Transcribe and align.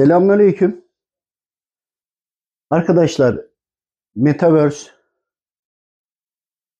Selamünaleyküm. 0.00 0.84
Arkadaşlar, 2.70 3.46
Metaverse, 4.14 4.90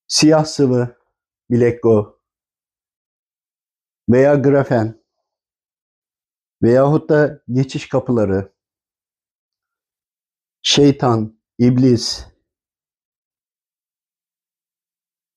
siyah 0.07 0.45
sıvı, 0.45 0.97
Bilekgo 1.51 2.21
veya 4.09 4.35
grafen 4.35 5.05
veyahut 6.63 7.11
da 7.11 7.43
geçiş 7.53 7.89
kapıları, 7.89 8.53
şeytan, 10.63 11.41
iblis, 11.59 12.27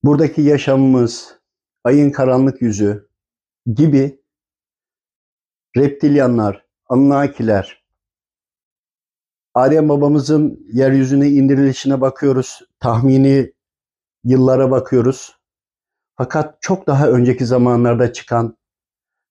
buradaki 0.04 0.42
yaşamımız, 0.42 1.40
ayın 1.84 2.12
karanlık 2.12 2.62
yüzü 2.62 3.10
gibi 3.74 4.24
reptilyanlar, 5.78 6.63
Anunnakiler, 6.90 7.84
Adem 9.54 9.90
babamızın 9.90 10.68
yeryüzüne 10.74 11.30
indirilişine 11.30 12.02
bakıyoruz. 12.02 12.62
Tahmini 12.80 13.54
yıllara 14.24 14.72
bakıyoruz. 14.72 15.38
Fakat 16.16 16.62
çok 16.62 16.88
daha 16.88 17.10
önceki 17.10 17.46
zamanlarda 17.46 18.14
çıkan 18.14 18.58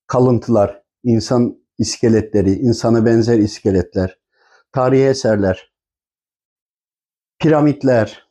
kalıntılar, 0.06 0.82
insan 1.04 1.58
iskeletleri, 1.78 2.52
insana 2.52 3.06
benzer 3.06 3.38
iskeletler, 3.38 4.18
tarihi 4.72 5.02
eserler, 5.02 5.72
piramitler, 7.38 8.28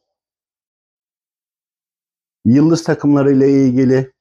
yıldız 2.45 2.84
takımları 2.84 3.31
ile 3.31 3.51
ilgili 3.51 4.13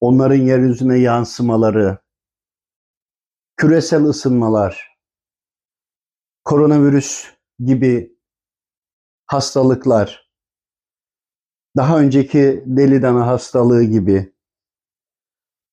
onların 0.00 0.36
yeryüzüne 0.36 0.98
yansımaları, 0.98 1.98
küresel 3.58 4.04
ısınmalar, 4.04 4.98
koronavirüs 6.44 7.24
gibi 7.64 8.18
hastalıklar, 9.26 10.30
daha 11.76 12.00
önceki 12.00 12.62
deli 12.66 13.02
dana 13.02 13.26
hastalığı 13.26 13.84
gibi, 13.84 14.34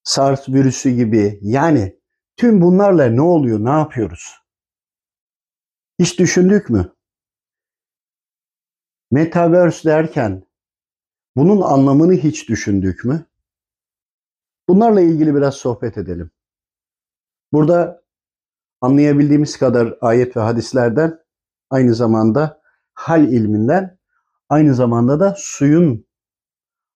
SARS 0.04 0.50
virüsü 0.50 0.90
gibi 0.90 1.40
yani 1.42 2.00
tüm 2.38 2.62
bunlarla 2.62 3.06
ne 3.06 3.22
oluyor, 3.22 3.60
ne 3.60 3.70
yapıyoruz? 3.70 4.36
Hiç 6.00 6.20
düşündük 6.20 6.70
mü? 6.70 6.96
Metaverse 9.12 9.90
derken 9.90 10.48
bunun 11.36 11.62
anlamını 11.62 12.14
hiç 12.14 12.50
düşündük 12.50 13.06
mü? 13.06 13.26
Bunlarla 14.70 15.02
ilgili 15.02 15.36
biraz 15.36 15.56
sohbet 15.56 15.98
edelim. 15.98 16.35
Burada 17.56 18.04
anlayabildiğimiz 18.82 19.58
kadar 19.58 19.98
ayet 20.02 20.38
ve 20.38 20.42
hadislerden 20.42 21.20
aynı 21.70 21.96
zamanda 21.96 22.62
hal 22.94 23.24
ilminden 23.24 24.00
aynı 24.50 24.74
zamanda 24.74 25.20
da 25.20 25.36
suyun 25.38 26.06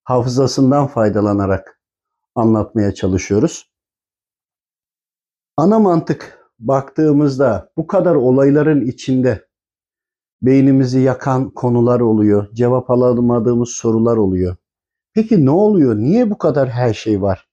hafızasından 0.04 0.88
faydalanarak 0.88 1.82
anlatmaya 2.36 2.94
çalışıyoruz. 2.94 3.72
Ana 5.58 5.80
mantık 5.80 6.40
baktığımızda 6.60 7.72
bu 7.78 7.88
kadar 7.88 8.16
olayların 8.16 8.82
içinde 8.82 9.48
beynimizi 10.42 11.00
yakan 11.00 11.50
konular 11.50 12.00
oluyor, 12.00 12.54
cevap 12.54 12.90
alamadığımız 12.90 13.70
sorular 13.70 14.18
oluyor. 14.18 14.56
Peki 15.14 15.46
ne 15.46 15.52
oluyor? 15.52 15.96
Niye 15.96 16.30
bu 16.30 16.38
kadar 16.38 16.70
her 16.70 16.94
şey 16.94 17.22
var? 17.22 17.49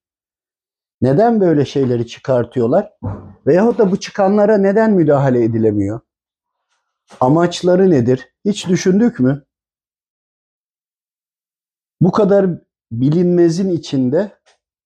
Neden 1.06 1.40
böyle 1.40 1.64
şeyleri 1.64 2.06
çıkartıyorlar? 2.06 2.92
Veyahut 3.46 3.78
da 3.78 3.90
bu 3.90 4.00
çıkanlara 4.00 4.58
neden 4.58 4.92
müdahale 4.92 5.44
edilemiyor? 5.44 6.00
Amaçları 7.20 7.90
nedir? 7.90 8.34
Hiç 8.44 8.68
düşündük 8.68 9.20
mü? 9.20 9.44
Bu 12.00 12.12
kadar 12.12 12.46
bilinmezin 12.92 13.70
içinde 13.70 14.32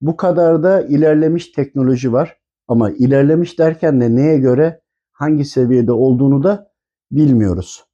bu 0.00 0.16
kadar 0.16 0.62
da 0.62 0.82
ilerlemiş 0.82 1.46
teknoloji 1.52 2.12
var. 2.12 2.38
Ama 2.68 2.90
ilerlemiş 2.90 3.58
derken 3.58 4.00
de 4.00 4.16
neye 4.16 4.38
göre, 4.38 4.82
hangi 5.12 5.44
seviyede 5.44 5.92
olduğunu 5.92 6.42
da 6.42 6.72
bilmiyoruz. 7.10 7.84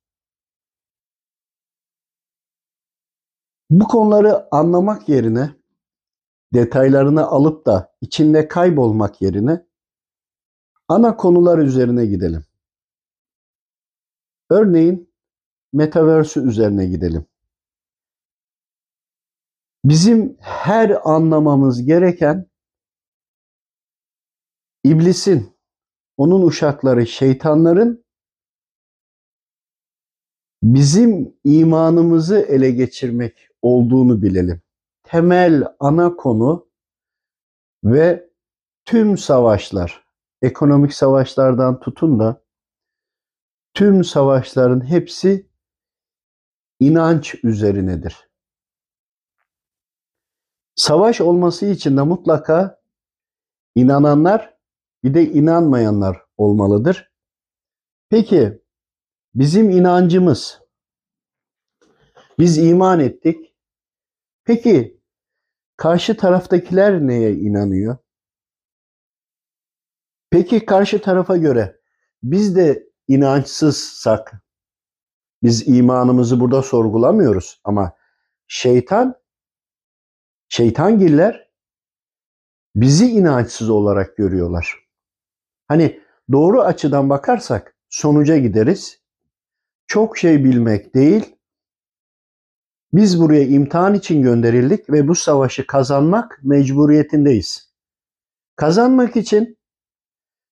Bu 3.70 3.88
konuları 3.88 4.48
anlamak 4.50 5.08
yerine 5.08 5.50
detaylarını 6.54 7.26
alıp 7.26 7.66
da 7.66 7.94
içinde 8.00 8.48
kaybolmak 8.48 9.22
yerine 9.22 9.66
ana 10.88 11.16
konular 11.16 11.58
üzerine 11.58 12.06
gidelim. 12.06 12.44
Örneğin 14.50 15.12
Metaverse 15.72 16.40
üzerine 16.40 16.86
gidelim. 16.86 17.26
Bizim 19.84 20.36
her 20.40 21.10
anlamamız 21.10 21.84
gereken 21.84 22.46
iblisin, 24.84 25.56
onun 26.16 26.42
uşakları, 26.46 27.06
şeytanların 27.06 28.04
bizim 30.62 31.34
imanımızı 31.44 32.38
ele 32.38 32.70
geçirmek 32.70 33.48
olduğunu 33.62 34.22
bilelim 34.22 34.65
temel 35.06 35.74
ana 35.80 36.16
konu 36.16 36.68
ve 37.84 38.30
tüm 38.84 39.18
savaşlar, 39.18 40.04
ekonomik 40.42 40.94
savaşlardan 40.94 41.80
tutun 41.80 42.20
da 42.20 42.44
tüm 43.74 44.04
savaşların 44.04 44.88
hepsi 44.88 45.50
inanç 46.80 47.44
üzerinedir. 47.44 48.30
Savaş 50.74 51.20
olması 51.20 51.66
için 51.66 51.96
de 51.96 52.02
mutlaka 52.02 52.80
inananlar 53.74 54.56
bir 55.04 55.14
de 55.14 55.32
inanmayanlar 55.32 56.22
olmalıdır. 56.36 57.12
Peki 58.08 58.62
bizim 59.34 59.70
inancımız 59.70 60.60
biz 62.38 62.58
iman 62.58 63.00
ettik. 63.00 63.54
Peki 64.44 64.95
Karşı 65.76 66.16
taraftakiler 66.16 67.00
neye 67.00 67.32
inanıyor? 67.32 67.96
Peki 70.30 70.66
karşı 70.66 71.02
tarafa 71.02 71.36
göre 71.36 71.80
biz 72.22 72.56
de 72.56 72.90
inançsızsak 73.08 74.32
biz 75.42 75.68
imanımızı 75.68 76.40
burada 76.40 76.62
sorgulamıyoruz 76.62 77.60
ama 77.64 77.96
şeytan 78.46 79.14
şeytangiller 80.48 81.50
bizi 82.74 83.10
inançsız 83.10 83.70
olarak 83.70 84.16
görüyorlar. 84.16 84.86
Hani 85.68 86.00
doğru 86.32 86.62
açıdan 86.62 87.10
bakarsak 87.10 87.76
sonuca 87.88 88.36
gideriz. 88.36 89.02
Çok 89.86 90.18
şey 90.18 90.44
bilmek 90.44 90.94
değil, 90.94 91.35
biz 92.92 93.20
buraya 93.20 93.42
imtihan 93.42 93.94
için 93.94 94.22
gönderildik 94.22 94.90
ve 94.90 95.08
bu 95.08 95.14
savaşı 95.14 95.66
kazanmak 95.66 96.40
mecburiyetindeyiz. 96.42 97.72
Kazanmak 98.56 99.16
için 99.16 99.58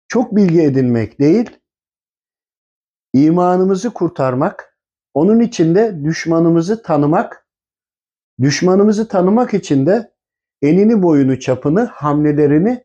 çok 0.09 0.37
bilgi 0.37 0.63
edinmek 0.63 1.21
değil, 1.21 1.51
imanımızı 3.13 3.93
kurtarmak, 3.93 4.79
onun 5.15 5.41
için 5.41 5.75
de 5.75 6.05
düşmanımızı 6.05 6.83
tanımak, 6.83 7.49
düşmanımızı 8.41 9.09
tanımak 9.09 9.55
için 9.55 9.87
de 9.87 10.15
enini 10.63 11.03
boyunu 11.03 11.41
çapını, 11.41 11.85
hamlelerini 11.85 12.85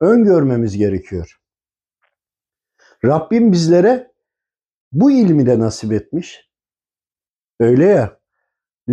öngörmemiz 0.00 0.76
gerekiyor. 0.76 1.40
Rabbim 3.04 3.52
bizlere 3.52 4.12
bu 4.92 5.10
ilmi 5.10 5.46
de 5.46 5.58
nasip 5.58 5.92
etmiş. 5.92 6.50
Öyle 7.60 7.84
ya, 7.84 8.21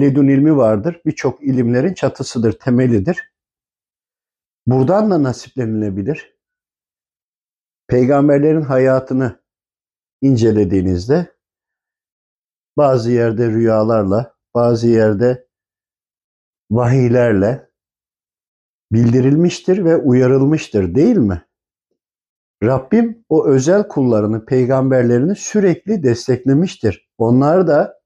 ledun 0.02 0.28
ilmi 0.28 0.58
vardır. 0.58 1.02
Birçok 1.06 1.44
ilimlerin 1.44 1.94
çatısıdır, 1.94 2.52
temelidir. 2.52 3.34
Buradan 4.68 5.12
da 5.12 5.24
nasiplenilebilir. 5.24 6.40
Peygamberlerin 7.88 8.62
hayatını 8.62 9.40
incelediğinizde 10.22 11.36
bazı 12.78 13.12
yerde 13.12 13.48
rüyalarla, 13.48 14.36
bazı 14.56 14.88
yerde 14.88 15.48
vahiylerle 16.72 17.70
bildirilmiştir 18.92 19.86
ve 19.86 19.98
uyarılmıştır 19.98 20.96
değil 20.96 21.18
mi? 21.18 21.46
Rabbim 22.64 23.26
o 23.30 23.48
özel 23.48 23.88
kullarını, 23.88 24.46
peygamberlerini 24.46 25.36
sürekli 25.36 26.04
desteklemiştir. 26.04 27.10
Onlar 27.18 27.68
da 27.68 27.99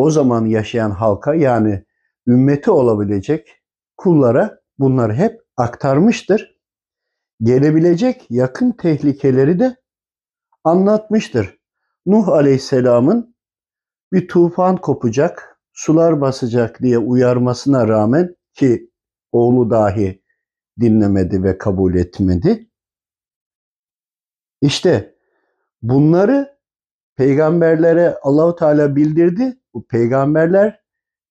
o 0.00 0.10
zaman 0.10 0.46
yaşayan 0.46 0.90
halka 0.90 1.34
yani 1.34 1.84
ümmeti 2.26 2.70
olabilecek 2.70 3.62
kullara 3.96 4.60
bunları 4.78 5.14
hep 5.14 5.40
aktarmıştır. 5.56 6.60
Gelebilecek 7.42 8.26
yakın 8.30 8.72
tehlikeleri 8.72 9.58
de 9.58 9.76
anlatmıştır. 10.64 11.58
Nuh 12.06 12.28
Aleyhisselam'ın 12.28 13.36
bir 14.12 14.28
tufan 14.28 14.76
kopacak, 14.76 15.60
sular 15.72 16.20
basacak 16.20 16.82
diye 16.82 16.98
uyarmasına 16.98 17.88
rağmen 17.88 18.36
ki 18.54 18.90
oğlu 19.32 19.70
dahi 19.70 20.22
dinlemedi 20.80 21.42
ve 21.42 21.58
kabul 21.58 21.94
etmedi. 21.94 22.70
İşte 24.62 25.14
bunları 25.82 26.58
peygamberlere 27.16 28.18
Allahu 28.22 28.56
Teala 28.56 28.96
bildirdi. 28.96 29.59
Bu 29.74 29.86
peygamberler, 29.86 30.82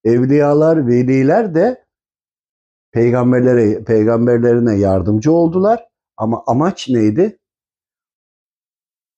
evliyalar, 0.04 0.88
veliler 0.88 1.56
de 1.56 1.86
peygamberlere 2.92 3.84
peygamberlerine 3.84 4.76
yardımcı 4.76 5.32
oldular. 5.32 5.88
Ama 6.18 6.44
amaç 6.48 6.90
neydi? 6.90 7.40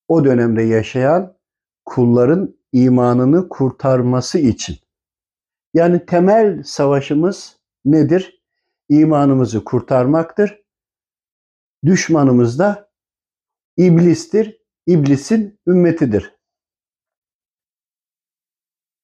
O 0.08 0.26
dönemde 0.26 0.62
yaşayan 0.62 1.38
kulların 1.86 2.56
imanını 2.74 3.50
kurtarması 3.50 4.40
için. 4.40 4.76
Yani 5.74 6.06
temel 6.06 6.64
savaşımız 6.64 7.60
nedir? 7.86 8.42
İmanımızı 8.90 9.64
kurtarmaktır. 9.64 10.64
Düşmanımız 11.86 12.60
da 12.60 12.92
iblistir. 13.78 14.62
İblisin 14.88 15.60
ümmetidir. 15.68 16.41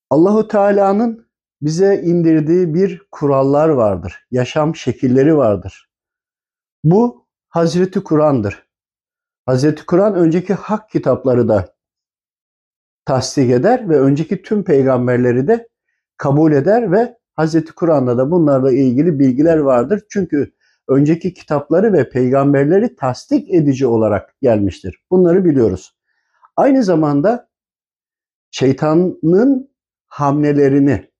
Allahu 0.09 0.47
Teala'nın 0.47 1.27
bize 1.61 2.01
indirdiği 2.01 2.73
bir 2.73 3.07
kurallar 3.11 3.69
vardır. 3.69 4.27
Yaşam 4.31 4.75
şekilleri 4.75 5.37
vardır. 5.37 5.89
Bu 6.83 7.27
Hazreti 7.49 8.03
Kur'an'dır. 8.03 8.67
Hazreti 9.45 9.85
Kur'an 9.85 10.15
önceki 10.15 10.53
hak 10.53 10.89
kitapları 10.89 11.47
da 11.47 11.75
tasdik 13.05 13.51
eder 13.51 13.89
ve 13.89 13.99
önceki 13.99 14.41
tüm 14.41 14.63
peygamberleri 14.63 15.47
de 15.47 15.67
kabul 16.17 16.51
eder 16.51 16.91
ve 16.91 17.17
Hazreti 17.35 17.75
Kur'an'da 17.75 18.17
da 18.17 18.31
bunlarla 18.31 18.71
ilgili 18.71 19.19
bilgiler 19.19 19.57
vardır. 19.57 20.01
Çünkü 20.09 20.53
önceki 20.87 21.33
kitapları 21.33 21.93
ve 21.93 22.09
peygamberleri 22.09 22.95
tasdik 22.95 23.53
edici 23.53 23.87
olarak 23.87 24.35
gelmiştir. 24.41 25.01
Bunları 25.11 25.45
biliyoruz. 25.45 25.97
Aynı 26.55 26.83
zamanda 26.83 27.49
şeytanın 28.51 29.76
hamlelerini, 30.07 31.11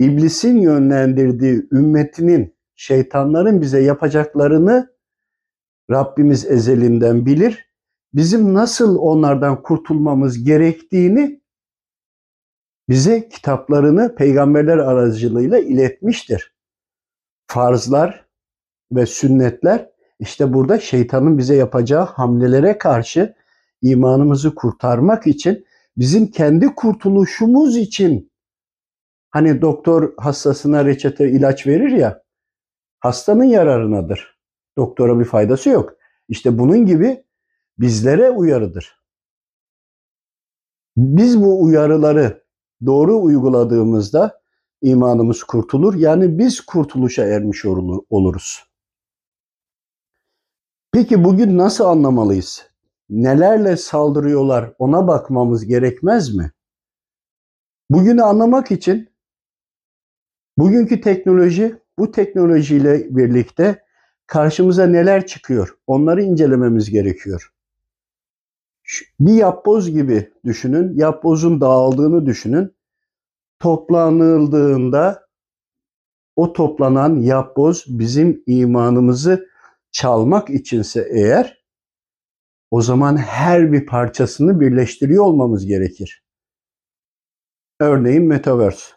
iblisin 0.00 0.56
yönlendirdiği 0.56 1.66
ümmetinin, 1.72 2.56
şeytanların 2.74 3.60
bize 3.60 3.80
yapacaklarını 3.80 4.92
Rabbimiz 5.90 6.50
ezelinden 6.50 7.26
bilir. 7.26 7.72
Bizim 8.14 8.54
nasıl 8.54 8.96
onlardan 8.98 9.62
kurtulmamız 9.62 10.44
gerektiğini 10.44 11.42
bize 12.88 13.28
kitaplarını 13.28 14.14
peygamberler 14.14 14.78
aracılığıyla 14.78 15.58
iletmiştir. 15.58 16.54
Farzlar 17.46 18.26
ve 18.92 19.06
sünnetler 19.06 19.90
işte 20.20 20.52
burada 20.52 20.80
şeytanın 20.80 21.38
bize 21.38 21.56
yapacağı 21.56 22.04
hamlelere 22.04 22.78
karşı 22.78 23.34
imanımızı 23.82 24.54
kurtarmak 24.54 25.26
için 25.26 25.66
bizim 25.96 26.26
kendi 26.26 26.74
kurtuluşumuz 26.74 27.76
için 27.76 28.32
hani 29.30 29.62
doktor 29.62 30.12
hastasına 30.16 30.84
reçete 30.84 31.30
ilaç 31.30 31.66
verir 31.66 31.90
ya 31.90 32.22
hastanın 33.00 33.44
yararınadır. 33.44 34.38
Doktora 34.76 35.20
bir 35.20 35.24
faydası 35.24 35.68
yok. 35.68 35.92
İşte 36.28 36.58
bunun 36.58 36.86
gibi 36.86 37.24
bizlere 37.78 38.30
uyarıdır. 38.30 39.02
Biz 40.96 41.42
bu 41.42 41.62
uyarıları 41.62 42.44
doğru 42.86 43.22
uyguladığımızda 43.22 44.42
imanımız 44.82 45.44
kurtulur. 45.44 45.94
Yani 45.94 46.38
biz 46.38 46.60
kurtuluşa 46.60 47.24
ermiş 47.24 47.64
oluruz. 48.10 48.64
Peki 50.92 51.24
bugün 51.24 51.58
nasıl 51.58 51.84
anlamalıyız? 51.84 52.71
Nelerle 53.12 53.76
saldırıyorlar 53.76 54.72
ona 54.78 55.08
bakmamız 55.08 55.66
gerekmez 55.66 56.34
mi? 56.34 56.52
Bugünü 57.90 58.22
anlamak 58.22 58.70
için 58.70 59.10
bugünkü 60.58 61.00
teknoloji 61.00 61.78
bu 61.98 62.10
teknolojiyle 62.10 63.16
birlikte 63.16 63.84
karşımıza 64.26 64.86
neler 64.86 65.26
çıkıyor 65.26 65.78
onları 65.86 66.22
incelememiz 66.22 66.90
gerekiyor. 66.90 67.52
Bir 69.20 69.34
yapboz 69.34 69.90
gibi 69.90 70.32
düşünün, 70.44 70.98
yapbozun 70.98 71.60
dağıldığını 71.60 72.26
düşünün. 72.26 72.76
Toplanıldığında 73.58 75.26
o 76.36 76.52
toplanan 76.52 77.16
yapboz 77.20 77.84
bizim 77.88 78.42
imanımızı 78.46 79.48
çalmak 79.90 80.50
içinse 80.50 81.08
eğer 81.10 81.61
o 82.72 82.82
zaman 82.82 83.16
her 83.16 83.72
bir 83.72 83.86
parçasını 83.86 84.60
birleştiriyor 84.60 85.24
olmamız 85.24 85.66
gerekir. 85.66 86.24
Örneğin 87.80 88.22
Metaverse. 88.22 88.94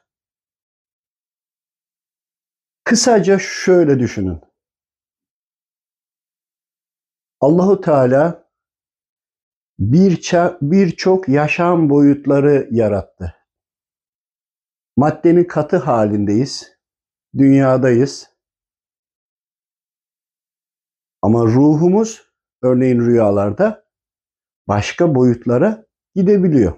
Kısaca 2.84 3.40
şöyle 3.40 4.00
düşünün. 4.00 4.42
Allahu 7.42 7.82
Teala 7.82 8.50
birçok 9.80 10.62
bir 11.28 11.34
yaşam 11.34 11.90
boyutları 11.90 12.68
yarattı. 12.72 13.36
Maddenin 14.98 15.44
katı 15.44 15.78
halindeyiz. 15.78 16.78
Dünyadayız. 17.38 18.30
Ama 21.22 21.46
ruhumuz 21.46 22.25
örneğin 22.66 23.00
rüyalarda 23.00 23.86
başka 24.68 25.16
boyutlara 25.16 25.86
gidebiliyor. 26.16 26.74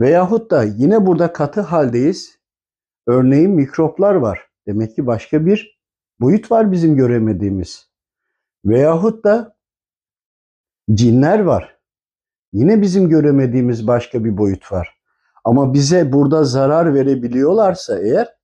Veyahut 0.00 0.50
da 0.50 0.64
yine 0.64 1.06
burada 1.06 1.32
katı 1.32 1.60
haldeyiz. 1.60 2.38
Örneğin 3.06 3.50
mikroplar 3.50 4.14
var. 4.14 4.48
Demek 4.66 4.96
ki 4.96 5.06
başka 5.06 5.46
bir 5.46 5.80
boyut 6.20 6.50
var 6.50 6.72
bizim 6.72 6.96
göremediğimiz. 6.96 7.90
Veyahut 8.64 9.24
da 9.24 9.56
cinler 10.94 11.38
var. 11.38 11.78
Yine 12.52 12.82
bizim 12.82 13.08
göremediğimiz 13.08 13.86
başka 13.86 14.24
bir 14.24 14.36
boyut 14.36 14.72
var. 14.72 15.00
Ama 15.44 15.74
bize 15.74 16.12
burada 16.12 16.44
zarar 16.44 16.94
verebiliyorlarsa 16.94 17.98
eğer 17.98 18.36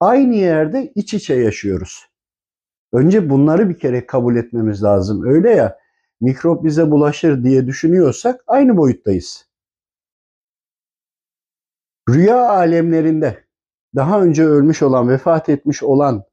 aynı 0.00 0.34
yerde 0.34 0.92
iç 0.94 1.14
içe 1.14 1.34
yaşıyoruz. 1.34 2.11
Önce 2.92 3.30
bunları 3.30 3.68
bir 3.68 3.78
kere 3.78 4.06
kabul 4.06 4.36
etmemiz 4.36 4.82
lazım. 4.82 5.26
Öyle 5.26 5.50
ya 5.50 5.78
mikrop 6.20 6.64
bize 6.64 6.90
bulaşır 6.90 7.44
diye 7.44 7.66
düşünüyorsak 7.66 8.44
aynı 8.46 8.76
boyuttayız. 8.76 9.46
Rüya 12.08 12.48
alemlerinde 12.48 13.44
daha 13.94 14.22
önce 14.22 14.44
ölmüş 14.44 14.82
olan, 14.82 15.08
vefat 15.08 15.48
etmiş 15.48 15.82
olan 15.82 16.24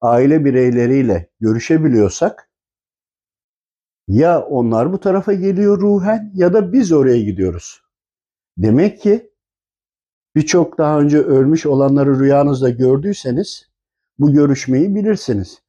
aile 0.00 0.44
bireyleriyle 0.44 1.30
görüşebiliyorsak 1.40 2.50
ya 4.08 4.42
onlar 4.42 4.92
bu 4.92 5.00
tarafa 5.00 5.32
geliyor 5.32 5.80
ruhen 5.80 6.32
ya 6.34 6.52
da 6.52 6.72
biz 6.72 6.92
oraya 6.92 7.22
gidiyoruz. 7.22 7.82
Demek 8.56 9.00
ki 9.00 9.32
birçok 10.36 10.78
daha 10.78 11.00
önce 11.00 11.18
ölmüş 11.18 11.66
olanları 11.66 12.20
rüyanızda 12.20 12.70
gördüyseniz 12.70 13.70
bu 14.18 14.32
görüşmeyi 14.32 14.94
bilirsiniz. 14.94 15.61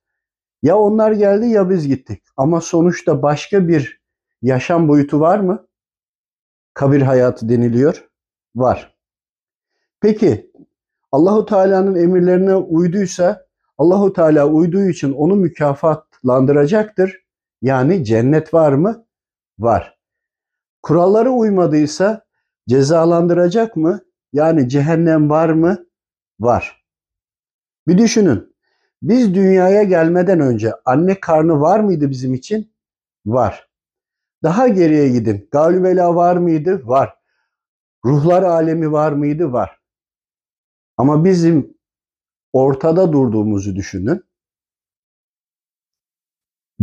Ya 0.63 0.77
onlar 0.77 1.11
geldi 1.11 1.47
ya 1.47 1.69
biz 1.69 1.87
gittik. 1.87 2.23
Ama 2.37 2.61
sonuçta 2.61 3.21
başka 3.21 3.67
bir 3.67 4.01
yaşam 4.41 4.87
boyutu 4.87 5.19
var 5.19 5.39
mı? 5.39 5.67
Kabir 6.73 7.01
hayatı 7.01 7.49
deniliyor. 7.49 8.09
Var. 8.55 8.97
Peki 10.01 10.51
Allahu 11.11 11.45
Teala'nın 11.45 11.95
emirlerine 11.95 12.55
uyduysa 12.55 13.45
Allahu 13.77 14.13
Teala 14.13 14.47
uyduğu 14.47 14.85
için 14.85 15.13
onu 15.13 15.35
mükafatlandıracaktır. 15.35 17.23
Yani 17.61 18.05
cennet 18.05 18.53
var 18.53 18.73
mı? 18.73 19.05
Var. 19.59 19.99
Kurallara 20.83 21.29
uymadıysa 21.29 22.25
cezalandıracak 22.69 23.75
mı? 23.75 24.01
Yani 24.33 24.69
cehennem 24.69 25.29
var 25.29 25.49
mı? 25.49 25.85
Var. 26.39 26.85
Bir 27.87 27.97
düşünün. 27.97 28.52
Biz 29.03 29.35
dünyaya 29.35 29.83
gelmeden 29.83 30.39
önce 30.39 30.73
anne 30.85 31.19
karnı 31.19 31.61
var 31.61 31.79
mıydı 31.79 32.09
bizim 32.09 32.33
için? 32.33 32.73
Var. 33.25 33.69
Daha 34.43 34.67
geriye 34.67 35.09
gidin. 35.09 35.47
Galibela 35.51 36.15
var 36.15 36.37
mıydı? 36.37 36.87
Var. 36.87 37.17
Ruhlar 38.05 38.43
alemi 38.43 38.91
var 38.91 39.11
mıydı? 39.11 39.51
Var. 39.51 39.79
Ama 40.97 41.25
bizim 41.25 41.77
ortada 42.53 43.13
durduğumuzu 43.13 43.75
düşünün. 43.75 44.23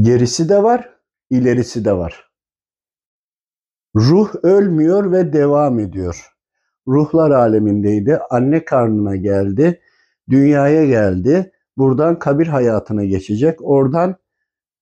Gerisi 0.00 0.48
de 0.48 0.62
var, 0.62 0.96
ilerisi 1.30 1.84
de 1.84 1.92
var. 1.92 2.30
Ruh 3.96 4.34
ölmüyor 4.42 5.12
ve 5.12 5.32
devam 5.32 5.78
ediyor. 5.78 6.32
Ruhlar 6.88 7.30
alemindeydi. 7.30 8.18
Anne 8.30 8.64
karnına 8.64 9.16
geldi. 9.16 9.80
Dünyaya 10.30 10.84
geldi. 10.86 11.52
Buradan 11.80 12.18
kabir 12.18 12.46
hayatına 12.46 13.04
geçecek. 13.04 13.58
Oradan 13.62 14.16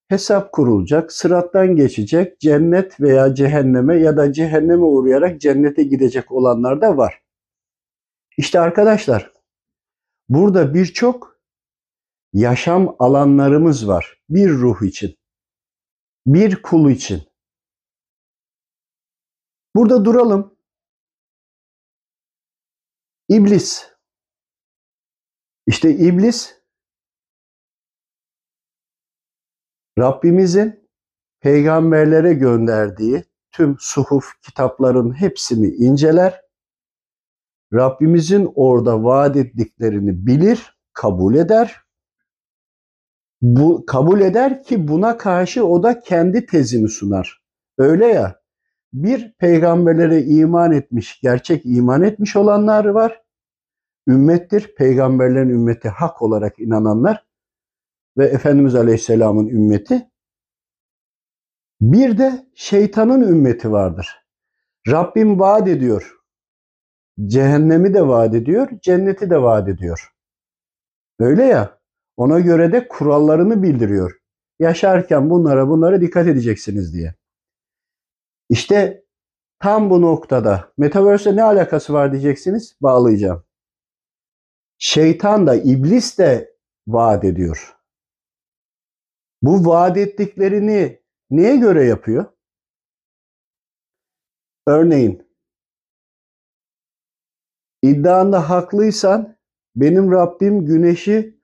hesap 0.09 0.53
kurulacak. 0.53 1.13
Sırattan 1.13 1.77
geçecek. 1.77 2.41
Cennet 2.41 3.01
veya 3.01 3.35
cehenneme 3.35 4.01
ya 4.01 4.17
da 4.17 4.33
cehenneme 4.33 4.85
uğrayarak 4.85 5.41
cennete 5.41 5.83
gidecek 5.83 6.33
olanlar 6.33 6.81
da 6.81 6.97
var. 6.97 7.23
İşte 8.37 8.61
arkadaşlar 8.61 9.33
burada 10.29 10.75
birçok 10.75 11.41
yaşam 12.33 12.97
alanlarımız 12.99 13.89
var. 13.89 14.23
Bir 14.31 14.51
ruh 14.51 14.83
için. 14.83 15.19
Bir 16.27 16.63
kul 16.63 16.91
için. 16.91 17.23
Burada 19.77 20.05
duralım. 20.05 20.59
İblis. 23.29 23.87
İşte 25.67 25.91
iblis 25.91 26.58
Rabbimizin 29.99 30.89
peygamberlere 31.41 32.35
gönderdiği 32.35 33.25
tüm 33.53 33.77
suhuf 33.79 34.25
kitapların 34.43 35.13
hepsini 35.13 35.67
inceler. 35.67 36.41
Rabbimizin 37.73 38.53
orada 38.55 39.05
vaat 39.05 39.37
ettiklerini 39.37 40.27
bilir, 40.27 40.79
kabul 40.93 41.35
eder. 41.35 41.77
Bu 43.43 43.87
kabul 43.87 44.21
eder 44.21 44.63
ki 44.63 44.89
buna 44.89 45.17
karşı 45.17 45.67
o 45.67 45.83
da 45.83 46.01
kendi 46.01 46.47
tezini 46.47 46.89
sunar. 46.89 47.43
Öyle 47.79 48.07
ya 48.07 48.41
bir 48.93 49.35
peygamberlere 49.39 50.23
iman 50.23 50.73
etmiş, 50.73 51.21
gerçek 51.21 51.67
iman 51.67 52.03
etmiş 52.03 52.37
olanlar 52.37 52.85
var. 52.85 53.23
Ümmettir. 54.09 54.75
Peygamberlerin 54.75 55.49
ümmeti 55.49 55.89
hak 55.89 56.23
olarak 56.23 56.59
inananlar 56.59 57.28
ve 58.19 58.27
Efendimiz 58.27 58.75
Aleyhisselam'ın 58.75 59.49
ümmeti. 59.49 60.11
Bir 61.81 62.19
de 62.19 62.47
şeytanın 62.55 63.23
ümmeti 63.23 63.73
vardır. 63.73 64.27
Rabbim 64.89 65.41
vaat 65.41 65.69
ediyor. 65.69 66.15
Cehennemi 67.27 67.95
de 67.95 68.09
vaat 68.09 68.35
ediyor, 68.35 68.69
cenneti 68.83 69.31
de 69.31 69.43
vaat 69.43 69.69
ediyor. 69.69 70.15
Öyle 71.19 71.45
ya, 71.45 71.81
ona 72.17 72.41
göre 72.41 72.73
de 72.73 72.89
kurallarını 72.89 73.63
bildiriyor. 73.63 74.21
Yaşarken 74.59 75.31
bunlara 75.31 75.69
bunlara 75.69 76.01
dikkat 76.01 76.27
edeceksiniz 76.27 76.95
diye. 76.95 77.15
İşte 78.49 79.05
tam 79.59 79.91
bu 79.91 80.03
noktada 80.03 80.73
Metaverse'e 80.77 81.37
ne 81.37 81.43
alakası 81.43 81.93
var 81.93 82.13
diyeceksiniz, 82.13 82.77
bağlayacağım. 82.81 83.45
Şeytan 84.79 85.47
da, 85.47 85.55
iblis 85.55 86.19
de 86.19 86.57
vaat 86.87 87.25
ediyor. 87.25 87.78
Bu 89.43 89.67
vaat 89.67 89.97
ettiklerini 89.97 91.03
neye 91.31 91.57
göre 91.57 91.85
yapıyor? 91.85 92.27
Örneğin 94.67 95.29
iddianda 97.83 98.51
haklıysan 98.51 99.39
benim 99.77 100.13
Rabbim 100.13 100.67
güneşi 100.67 101.39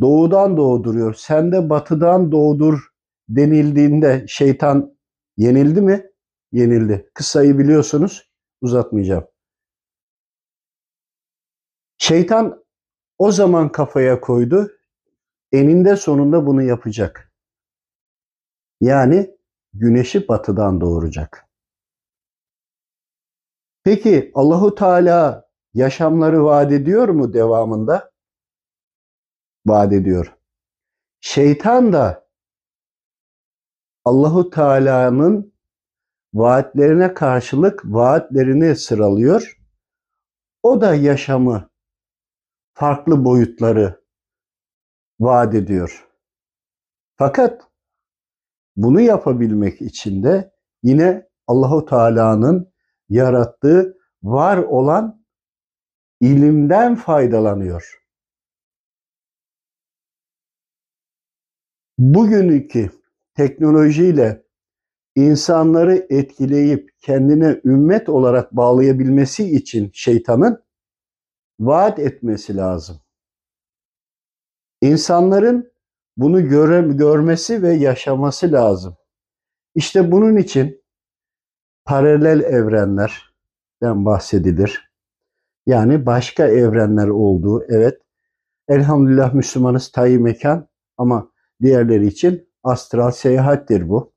doğudan 0.00 0.56
doğduruyor. 0.56 1.14
Sen 1.14 1.52
de 1.52 1.70
batıdan 1.70 2.32
doğdur 2.32 2.88
denildiğinde 3.28 4.24
şeytan 4.28 4.96
yenildi 5.36 5.80
mi? 5.80 6.10
Yenildi. 6.52 7.10
Kısayı 7.14 7.58
biliyorsunuz. 7.58 8.30
Uzatmayacağım. 8.60 9.24
Şeytan 11.98 12.64
o 13.18 13.32
zaman 13.32 13.72
kafaya 13.72 14.20
koydu 14.20 14.73
eninde 15.54 15.96
sonunda 15.96 16.46
bunu 16.46 16.62
yapacak. 16.62 17.32
Yani 18.80 19.36
güneşi 19.72 20.28
batıdan 20.28 20.80
doğuracak. 20.80 21.48
Peki 23.84 24.30
Allahu 24.34 24.74
Teala 24.74 25.48
yaşamları 25.74 26.44
vaat 26.44 26.72
ediyor 26.72 27.08
mu 27.08 27.32
devamında? 27.32 28.10
Vaat 29.66 29.92
ediyor. 29.92 30.36
Şeytan 31.20 31.92
da 31.92 32.28
Allahu 34.04 34.50
Teala'nın 34.50 35.52
vaatlerine 36.34 37.14
karşılık 37.14 37.82
vaatlerini 37.84 38.76
sıralıyor. 38.76 39.60
O 40.62 40.80
da 40.80 40.94
yaşamı 40.94 41.70
farklı 42.74 43.24
boyutları 43.24 44.03
vaat 45.24 45.54
ediyor. 45.54 46.08
Fakat 47.16 47.62
bunu 48.76 49.00
yapabilmek 49.00 49.82
için 49.82 50.22
de 50.22 50.52
yine 50.82 51.28
Allahu 51.46 51.84
Teala'nın 51.84 52.72
yarattığı 53.08 53.98
var 54.22 54.58
olan 54.58 55.24
ilimden 56.20 56.94
faydalanıyor. 56.94 58.04
Bugünkü 61.98 62.90
teknolojiyle 63.34 64.44
insanları 65.14 66.06
etkileyip 66.10 66.90
kendine 67.00 67.60
ümmet 67.64 68.08
olarak 68.08 68.52
bağlayabilmesi 68.52 69.56
için 69.56 69.90
şeytanın 69.94 70.64
vaat 71.60 71.98
etmesi 71.98 72.56
lazım. 72.56 73.00
İnsanların 74.80 75.72
bunu 76.16 76.48
göre, 76.48 76.80
görmesi 76.92 77.62
ve 77.62 77.72
yaşaması 77.72 78.52
lazım. 78.52 78.96
İşte 79.74 80.12
bunun 80.12 80.36
için 80.36 80.82
paralel 81.84 82.40
evrenlerden 82.40 84.04
bahsedilir. 84.04 84.92
Yani 85.66 86.06
başka 86.06 86.46
evrenler 86.46 87.08
olduğu, 87.08 87.64
evet. 87.68 88.00
Elhamdülillah 88.68 89.34
Müslümanız 89.34 89.92
tayyi 89.92 90.18
mekan 90.18 90.68
ama 90.96 91.32
diğerleri 91.62 92.06
için 92.06 92.48
astral 92.62 93.10
seyahattir 93.10 93.88
bu. 93.88 94.12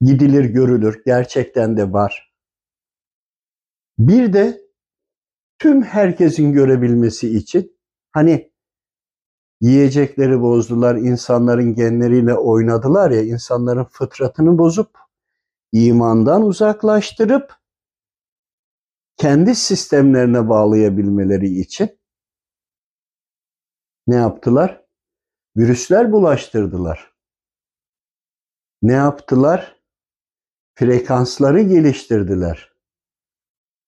Gidilir, 0.00 0.44
görülür, 0.44 1.02
gerçekten 1.06 1.76
de 1.76 1.92
var. 1.92 2.34
Bir 3.98 4.32
de 4.32 4.60
tüm 5.58 5.82
herkesin 5.82 6.52
görebilmesi 6.52 7.36
için 7.36 7.76
hani 8.12 8.52
yiyecekleri 9.64 10.40
bozdular, 10.40 10.96
insanların 10.96 11.74
genleriyle 11.74 12.34
oynadılar 12.34 13.10
ya, 13.10 13.22
insanların 13.22 13.84
fıtratını 13.84 14.58
bozup 14.58 14.98
imandan 15.72 16.42
uzaklaştırıp 16.42 17.54
kendi 19.16 19.54
sistemlerine 19.54 20.48
bağlayabilmeleri 20.48 21.60
için 21.60 21.98
ne 24.06 24.16
yaptılar? 24.16 24.84
Virüsler 25.56 26.12
bulaştırdılar. 26.12 27.14
Ne 28.82 28.92
yaptılar? 28.92 29.80
Frekansları 30.74 31.60
geliştirdiler. 31.60 32.72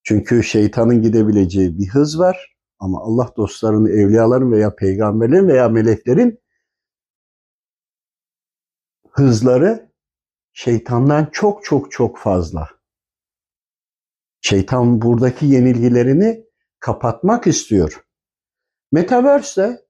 Çünkü 0.02 0.42
şeytanın 0.42 1.02
gidebileceği 1.02 1.78
bir 1.78 1.88
hız 1.88 2.18
var. 2.18 2.55
Ama 2.78 3.00
Allah 3.00 3.32
dostlarının, 3.36 3.86
evliyaların 3.86 4.52
veya 4.52 4.74
peygamberlerin 4.74 5.48
veya 5.48 5.68
meleklerin 5.68 6.40
hızları 9.10 9.92
şeytandan 10.52 11.28
çok 11.32 11.64
çok 11.64 11.92
çok 11.92 12.18
fazla. 12.18 12.68
Şeytan 14.40 15.02
buradaki 15.02 15.46
yenilgilerini 15.46 16.46
kapatmak 16.80 17.46
istiyor. 17.46 18.06
Metaverse 18.92 19.62
de 19.62 19.86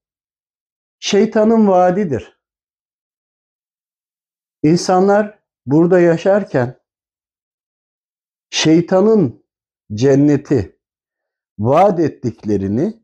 şeytanın 0.98 1.68
vaadidir. 1.68 2.40
İnsanlar 4.62 5.38
burada 5.66 6.00
yaşarken 6.00 6.80
şeytanın 8.50 9.46
cenneti, 9.94 10.75
vaat 11.58 12.00
ettiklerini 12.00 13.02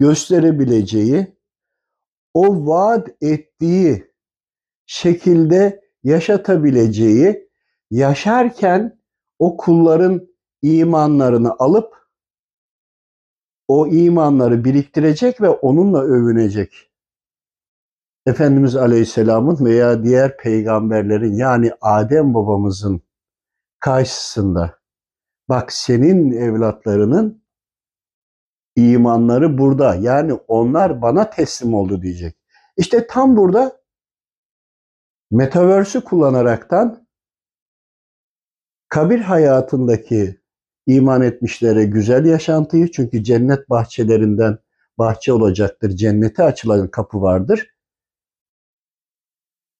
gösterebileceği, 0.00 1.36
o 2.34 2.66
vaat 2.66 3.08
ettiği 3.20 4.12
şekilde 4.86 5.84
yaşatabileceği, 6.02 7.48
yaşarken 7.90 9.00
o 9.38 9.56
kulların 9.56 10.28
imanlarını 10.62 11.54
alıp 11.58 11.94
o 13.68 13.86
imanları 13.86 14.64
biriktirecek 14.64 15.40
ve 15.40 15.48
onunla 15.48 16.02
övünecek. 16.02 16.90
Efendimiz 18.26 18.76
Aleyhisselam'ın 18.76 19.64
veya 19.64 20.04
diğer 20.04 20.36
peygamberlerin 20.36 21.34
yani 21.34 21.72
Adem 21.80 22.34
babamızın 22.34 23.02
karşısında. 23.80 24.83
Bak 25.48 25.72
senin 25.72 26.32
evlatlarının 26.32 27.42
imanları 28.76 29.58
burada. 29.58 29.94
Yani 29.94 30.32
onlar 30.32 31.02
bana 31.02 31.30
teslim 31.30 31.74
oldu 31.74 32.02
diyecek. 32.02 32.36
İşte 32.76 33.06
tam 33.06 33.36
burada 33.36 33.80
Metaverse'ü 35.30 36.04
kullanaraktan 36.04 37.06
kabir 38.88 39.20
hayatındaki 39.20 40.40
iman 40.86 41.22
etmişlere 41.22 41.84
güzel 41.84 42.24
yaşantıyı 42.24 42.90
çünkü 42.90 43.24
cennet 43.24 43.70
bahçelerinden 43.70 44.58
bahçe 44.98 45.32
olacaktır. 45.32 45.90
Cennete 45.90 46.42
açılan 46.42 46.88
kapı 46.88 47.22
vardır. 47.22 47.74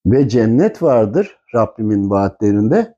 Ve 0.05 0.29
cennet 0.29 0.81
vardır 0.83 1.37
Rabbimin 1.55 2.09
vaatlerinde. 2.09 2.94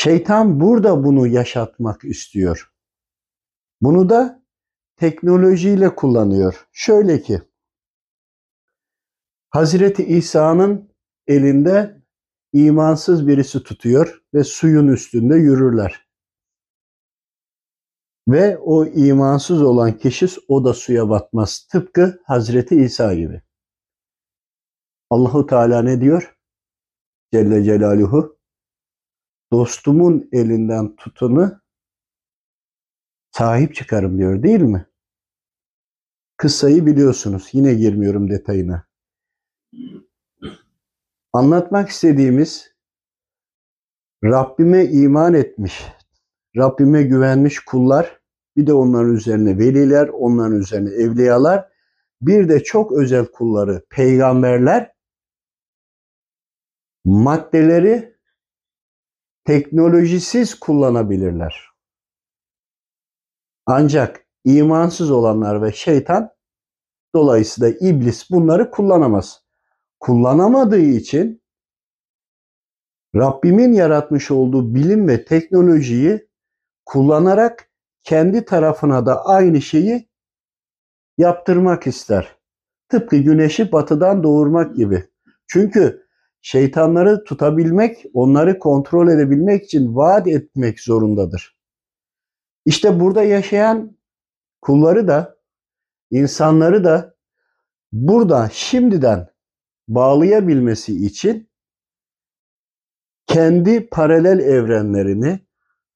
Şeytan 0.00 0.60
burada 0.60 1.04
bunu 1.04 1.26
yaşatmak 1.26 2.04
istiyor. 2.04 2.72
Bunu 3.80 4.08
da 4.08 4.42
teknolojiyle 4.96 5.94
kullanıyor. 5.94 6.68
Şöyle 6.72 7.22
ki 7.22 7.42
Hazreti 9.50 10.04
İsa'nın 10.04 10.94
elinde 11.26 12.02
imansız 12.52 13.26
birisi 13.26 13.62
tutuyor 13.62 14.22
ve 14.34 14.44
suyun 14.44 14.88
üstünde 14.88 15.36
yürürler. 15.36 16.08
Ve 18.28 18.58
o 18.58 18.86
imansız 18.86 19.62
olan 19.62 19.98
kişi 19.98 20.26
o 20.48 20.64
da 20.64 20.74
suya 20.74 21.08
batmaz. 21.08 21.68
Tıpkı 21.72 22.22
Hazreti 22.24 22.76
İsa 22.76 23.14
gibi. 23.14 23.42
Allahu 25.10 25.46
Teala 25.46 25.82
ne 25.82 26.00
diyor? 26.00 26.38
Celle 27.32 27.64
Celaluhu 27.64 28.37
dostumun 29.52 30.28
elinden 30.32 30.96
tutunu 30.96 31.60
sahip 33.30 33.74
çıkarım 33.74 34.18
diyor 34.18 34.42
değil 34.42 34.60
mi? 34.60 34.86
Kıssayı 36.36 36.86
biliyorsunuz. 36.86 37.48
Yine 37.52 37.74
girmiyorum 37.74 38.30
detayına. 38.30 38.84
Anlatmak 41.32 41.88
istediğimiz 41.88 42.74
Rabbime 44.24 44.84
iman 44.84 45.34
etmiş, 45.34 45.86
Rabbime 46.56 47.02
güvenmiş 47.02 47.60
kullar, 47.60 48.20
bir 48.56 48.66
de 48.66 48.72
onların 48.72 49.14
üzerine 49.14 49.58
veliler, 49.58 50.08
onların 50.08 50.60
üzerine 50.60 50.90
evliyalar, 50.90 51.68
bir 52.20 52.48
de 52.48 52.62
çok 52.64 52.92
özel 52.92 53.26
kulları, 53.26 53.82
peygamberler 53.90 54.92
maddeleri 57.04 58.17
teknolojisiz 59.48 60.60
kullanabilirler. 60.60 61.70
Ancak 63.66 64.26
imansız 64.44 65.10
olanlar 65.10 65.62
ve 65.62 65.72
şeytan 65.72 66.30
dolayısıyla 67.14 67.70
iblis 67.80 68.30
bunları 68.30 68.70
kullanamaz. 68.70 69.42
Kullanamadığı 70.00 70.80
için 70.80 71.42
Rabbimin 73.16 73.72
yaratmış 73.72 74.30
olduğu 74.30 74.74
bilim 74.74 75.08
ve 75.08 75.24
teknolojiyi 75.24 76.28
kullanarak 76.86 77.70
kendi 78.02 78.44
tarafına 78.44 79.06
da 79.06 79.24
aynı 79.24 79.60
şeyi 79.60 80.08
yaptırmak 81.18 81.86
ister. 81.86 82.36
Tıpkı 82.88 83.16
güneşi 83.16 83.72
batıdan 83.72 84.22
doğurmak 84.22 84.76
gibi. 84.76 85.08
Çünkü 85.46 86.07
şeytanları 86.42 87.24
tutabilmek, 87.24 88.04
onları 88.14 88.58
kontrol 88.58 89.08
edebilmek 89.08 89.64
için 89.64 89.96
vaat 89.96 90.26
etmek 90.26 90.80
zorundadır. 90.80 91.58
İşte 92.64 93.00
burada 93.00 93.22
yaşayan 93.22 93.96
kulları 94.60 95.08
da, 95.08 95.38
insanları 96.10 96.84
da 96.84 97.14
burada 97.92 98.48
şimdiden 98.52 99.28
bağlayabilmesi 99.88 101.06
için 101.06 101.48
kendi 103.26 103.88
paralel 103.88 104.38
evrenlerini, 104.38 105.40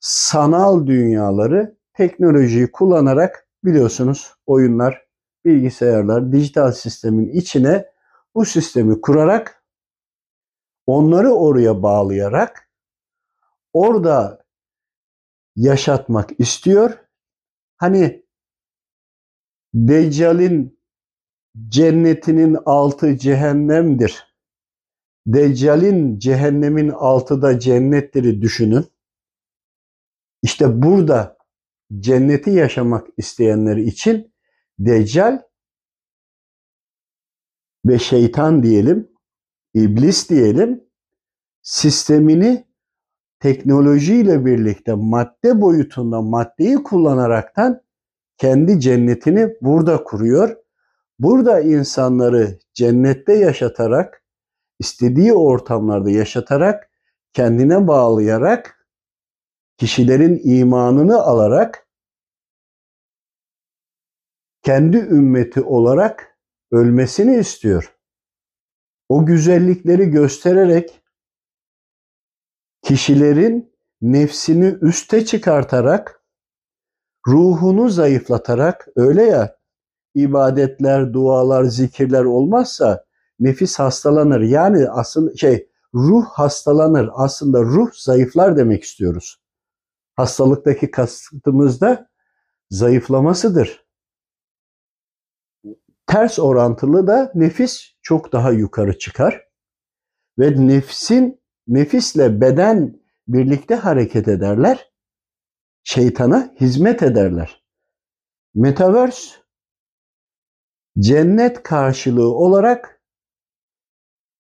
sanal 0.01 0.87
dünyaları 0.87 1.77
teknolojiyi 1.95 2.73
kullanarak 2.73 3.49
biliyorsunuz 3.65 4.35
oyunlar, 4.47 5.07
bilgisayarlar, 5.45 6.33
dijital 6.33 6.73
sistemin 6.73 7.29
içine 7.29 7.87
bu 8.35 8.45
sistemi 8.45 9.01
kurarak 9.01 9.62
onları 10.87 11.31
oraya 11.31 11.83
bağlayarak 11.83 12.71
orada 13.73 14.45
yaşatmak 15.57 16.41
istiyor. 16.41 16.99
Hani 17.77 18.27
Deccal'in 19.75 20.81
cennetinin 21.69 22.59
altı 22.67 23.19
cehennemdir. 23.19 24.37
Deccal'in 25.27 26.19
cehennemin 26.19 26.89
altı 26.89 27.43
da 27.43 27.59
cennettir 27.59 28.41
düşünün. 28.41 28.87
İşte 30.43 30.83
burada 30.83 31.39
cenneti 31.99 32.51
yaşamak 32.51 33.07
isteyenler 33.17 33.77
için 33.77 34.33
Deccal 34.79 35.43
ve 37.87 37.99
şeytan 37.99 38.63
diyelim, 38.63 39.12
iblis 39.75 40.31
diyelim, 40.31 40.85
sistemini 41.63 42.67
teknolojiyle 43.41 44.47
birlikte 44.47 44.95
madde 44.95 45.61
boyutunda 45.61 46.21
maddeyi 46.23 46.83
kullanaraktan 46.83 47.83
kendi 48.37 48.81
cennetini 48.81 49.57
burada 49.61 50.05
kuruyor. 50.05 50.57
Burada 51.19 51.61
insanları 51.61 52.59
cennette 52.75 53.33
yaşatarak, 53.33 54.25
istediği 54.79 55.33
ortamlarda 55.33 56.11
yaşatarak, 56.11 56.91
kendine 57.33 57.89
bağlayarak, 57.89 58.87
kişilerin 59.77 60.41
imanını 60.45 61.23
alarak, 61.23 61.87
kendi 64.63 64.97
ümmeti 64.97 65.63
olarak 65.63 66.39
ölmesini 66.71 67.37
istiyor. 67.37 67.92
O 69.13 69.27
güzellikleri 69.27 70.11
göstererek 70.11 71.03
kişilerin 72.83 73.73
nefsini 74.03 74.77
üste 74.81 75.25
çıkartarak, 75.25 76.25
ruhunu 77.29 77.89
zayıflatarak, 77.89 78.89
öyle 78.97 79.23
ya 79.23 79.57
ibadetler, 80.15 81.13
dualar, 81.13 81.65
zikirler 81.65 82.25
olmazsa 82.25 83.05
nefis 83.41 83.79
hastalanır. 83.79 84.41
Yani 84.41 84.89
aslında 84.91 85.37
şey 85.37 85.69
ruh 85.95 86.27
hastalanır. 86.27 87.11
Aslında 87.13 87.63
ruh 87.63 87.93
zayıflar 87.93 88.57
demek 88.57 88.83
istiyoruz. 88.83 89.41
Hastalıktaki 90.17 90.91
kastımız 90.91 91.81
da 91.81 92.11
zayıflamasıdır. 92.71 93.87
Ters 96.07 96.39
orantılı 96.39 97.07
da 97.07 97.33
nefis 97.35 97.92
çok 98.03 98.33
daha 98.33 98.51
yukarı 98.51 98.99
çıkar 98.99 99.49
ve 100.39 100.67
nefsin 100.67 101.41
nefisle 101.69 102.41
beden 102.41 103.01
birlikte 103.29 103.75
hareket 103.75 104.29
ederler. 104.29 104.93
Şeytana 105.85 106.55
hizmet 106.61 107.03
ederler. 107.03 107.65
Metaverse 108.55 109.37
cennet 110.99 111.63
karşılığı 111.63 112.35
olarak 112.35 113.03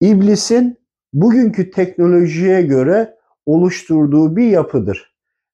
iblisin 0.00 0.78
bugünkü 1.12 1.70
teknolojiye 1.70 2.62
göre 2.62 3.18
oluşturduğu 3.46 4.36
bir 4.36 4.46
yapıdır. 4.46 5.12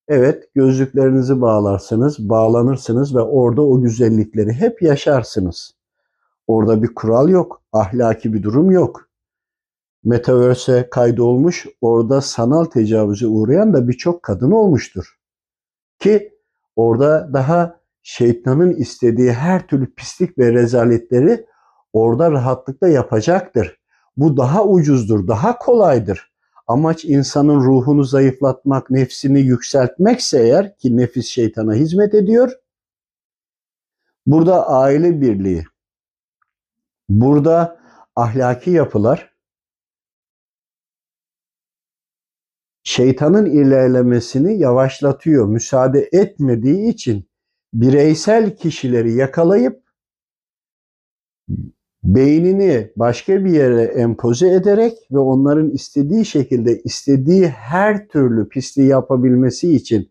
Evet, 0.09 0.51
gözlüklerinizi 0.55 1.41
bağlarsınız, 1.41 2.29
bağlanırsınız 2.29 3.17
ve 3.17 3.21
orada 3.21 3.63
o 3.63 3.81
güzellikleri 3.83 4.53
hep 4.53 4.83
yaşarsınız. 4.83 5.78
Orada 6.49 6.83
bir 6.83 6.95
kural 6.95 7.29
yok, 7.29 7.63
ahlaki 7.73 8.35
bir 8.35 8.43
durum 8.43 8.71
yok. 8.71 9.09
Metaverse'e 10.05 10.91
kaydolmuş, 10.91 11.67
orada 11.81 12.21
sanal 12.21 12.65
tecavüze 12.65 13.27
uğrayan 13.27 13.75
da 13.75 13.89
birçok 13.89 14.23
kadın 14.23 14.51
olmuştur. 14.51 15.19
Ki 15.99 16.33
orada 16.77 17.33
daha 17.33 17.81
şeytanın 18.03 18.73
istediği 18.73 19.33
her 19.33 19.67
türlü 19.67 19.95
pislik 19.95 20.39
ve 20.39 20.53
rezaletleri 20.53 21.47
orada 21.93 22.31
rahatlıkla 22.31 22.89
yapacaktır. 22.89 23.81
Bu 24.17 24.37
daha 24.37 24.67
ucuzdur, 24.67 25.29
daha 25.29 25.59
kolaydır. 25.59 26.33
Amaç 26.67 27.05
insanın 27.05 27.61
ruhunu 27.61 28.05
zayıflatmak, 28.05 28.91
nefsini 28.91 29.41
yükseltmekse 29.41 30.43
eğer 30.43 30.77
ki 30.77 30.97
nefis 30.97 31.27
şeytana 31.27 31.75
hizmet 31.75 32.15
ediyor. 32.15 32.53
Burada 34.27 34.69
aile 34.69 35.21
birliği, 35.21 35.65
burada 37.09 37.81
ahlaki 38.17 38.71
yapılar, 38.71 39.35
şeytanın 42.83 43.47
ilerlemesini 43.47 44.59
yavaşlatıyor. 44.59 45.47
Müsaade 45.47 46.09
etmediği 46.13 46.89
için 46.89 47.29
bireysel 47.73 48.57
kişileri 48.57 49.13
yakalayıp 49.13 49.83
beynini 52.05 52.93
başka 52.97 53.45
bir 53.45 53.51
yere 53.51 53.83
empoze 53.83 54.55
ederek 54.55 54.99
ve 55.13 55.19
onların 55.19 55.71
istediği 55.71 56.25
şekilde 56.25 56.83
istediği 56.83 57.49
her 57.49 58.09
türlü 58.09 58.49
pisliği 58.49 58.89
yapabilmesi 58.89 59.75
için 59.75 60.11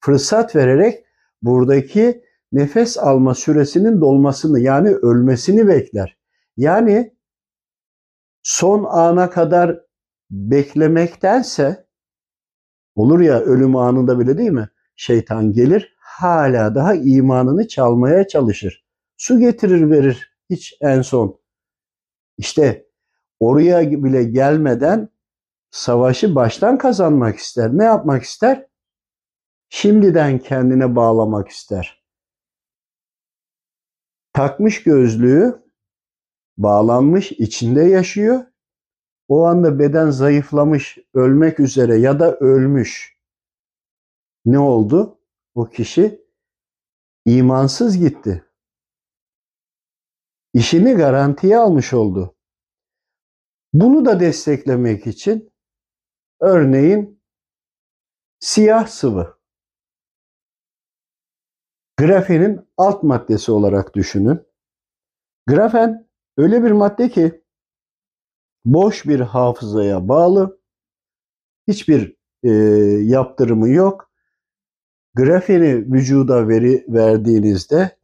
fırsat 0.00 0.56
vererek 0.56 1.04
buradaki 1.42 2.22
nefes 2.52 2.98
alma 2.98 3.34
süresinin 3.34 4.00
dolmasını 4.00 4.60
yani 4.60 4.88
ölmesini 4.88 5.68
bekler. 5.68 6.23
Yani 6.56 7.16
son 8.42 8.84
ana 8.84 9.30
kadar 9.30 9.80
beklemektense 10.30 11.86
olur 12.94 13.20
ya 13.20 13.40
ölüm 13.40 13.76
anında 13.76 14.18
bile 14.18 14.38
değil 14.38 14.50
mi? 14.50 14.68
Şeytan 14.96 15.52
gelir 15.52 15.94
hala 15.98 16.74
daha 16.74 16.94
imanını 16.94 17.68
çalmaya 17.68 18.28
çalışır. 18.28 18.84
Su 19.16 19.38
getirir 19.38 19.90
verir 19.90 20.36
hiç 20.50 20.76
en 20.80 21.02
son. 21.02 21.40
İşte 22.38 22.86
oraya 23.40 23.90
bile 24.04 24.24
gelmeden 24.24 25.08
savaşı 25.70 26.34
baştan 26.34 26.78
kazanmak 26.78 27.36
ister. 27.36 27.70
Ne 27.72 27.84
yapmak 27.84 28.22
ister? 28.22 28.66
Şimdiden 29.68 30.38
kendine 30.38 30.96
bağlamak 30.96 31.48
ister. 31.48 32.04
Takmış 34.32 34.82
gözlüğü, 34.82 35.63
bağlanmış, 36.56 37.32
içinde 37.32 37.82
yaşıyor. 37.82 38.44
O 39.28 39.44
anda 39.44 39.78
beden 39.78 40.10
zayıflamış, 40.10 40.98
ölmek 41.14 41.60
üzere 41.60 41.96
ya 41.96 42.20
da 42.20 42.36
ölmüş. 42.36 43.18
Ne 44.44 44.58
oldu? 44.58 45.18
O 45.54 45.64
kişi 45.64 46.24
imansız 47.26 47.98
gitti. 47.98 48.44
İşini 50.54 50.92
garantiye 50.92 51.58
almış 51.58 51.92
oldu. 51.92 52.36
Bunu 53.72 54.04
da 54.04 54.20
desteklemek 54.20 55.06
için 55.06 55.52
örneğin 56.40 57.22
siyah 58.40 58.86
sıvı 58.86 59.38
grafenin 61.96 62.68
alt 62.76 63.02
maddesi 63.02 63.52
olarak 63.52 63.94
düşünün. 63.94 64.46
Grafen 65.46 66.08
öyle 66.36 66.64
bir 66.64 66.70
madde 66.70 67.08
ki 67.08 67.42
boş 68.64 69.06
bir 69.06 69.20
hafızaya 69.20 70.08
bağlı, 70.08 70.60
hiçbir 71.68 72.16
e, 72.42 72.50
yaptırımı 73.02 73.68
yok. 73.68 74.10
Grafeni 75.14 75.92
vücuda 75.92 76.48
veri 76.48 76.84
verdiğinizde 76.88 77.96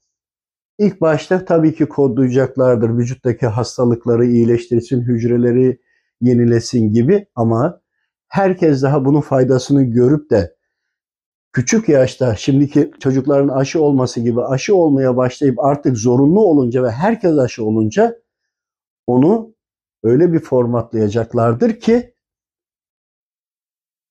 ilk 0.79 1.01
başta 1.01 1.45
tabii 1.45 1.75
ki 1.75 1.87
kodlayacaklardır. 1.87 2.99
Vücuttaki 2.99 3.47
hastalıkları 3.47 4.27
iyileştirsin, 4.27 5.03
hücreleri 5.03 5.81
yenilesin 6.21 6.93
gibi 6.93 7.27
ama 7.35 7.81
herkes 8.29 8.83
daha 8.83 9.05
bunun 9.05 9.21
faydasını 9.21 9.83
görüp 9.83 10.31
de 10.31 10.57
küçük 11.53 11.89
yaşta 11.89 12.37
şimdiki 12.37 12.91
çocukların 13.01 13.49
aşı 13.49 13.83
olması 13.83 14.21
gibi 14.21 14.43
aşı 14.43 14.77
olmaya 14.77 15.17
başlayıp 15.17 15.59
artık 15.65 15.97
zorunlu 15.97 16.41
olunca 16.41 16.83
ve 16.83 16.91
herkes 16.91 17.39
aşı 17.39 17.65
olunca 17.65 18.17
onu 19.07 19.55
öyle 20.03 20.33
bir 20.33 20.41
formatlayacaklardır 20.41 21.81
ki 21.81 22.15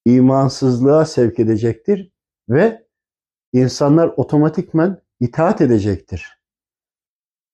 imansızlığa 0.05 1.05
sevk 1.05 1.39
edecektir 1.39 2.11
ve 2.49 2.87
insanlar 3.53 4.07
otomatikmen 4.07 5.01
itaat 5.19 5.61
edecektir. 5.61 6.39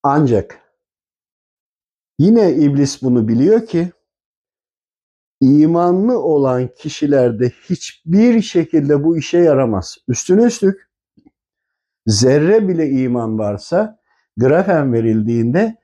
Ancak 0.04 0.60
yine 2.20 2.54
iblis 2.54 3.02
bunu 3.02 3.28
biliyor 3.28 3.66
ki 3.66 3.92
imanlı 5.42 6.20
olan 6.20 6.70
kişilerde 6.78 7.50
hiçbir 7.70 8.42
şekilde 8.42 9.04
bu 9.04 9.18
işe 9.18 9.38
yaramaz. 9.38 9.98
Üstüne 10.08 10.44
üstlük 10.44 10.90
zerre 12.08 12.68
bile 12.68 12.90
iman 12.90 13.40
varsa 13.40 14.00
grafen 14.38 14.94
verildiğinde 14.94 15.76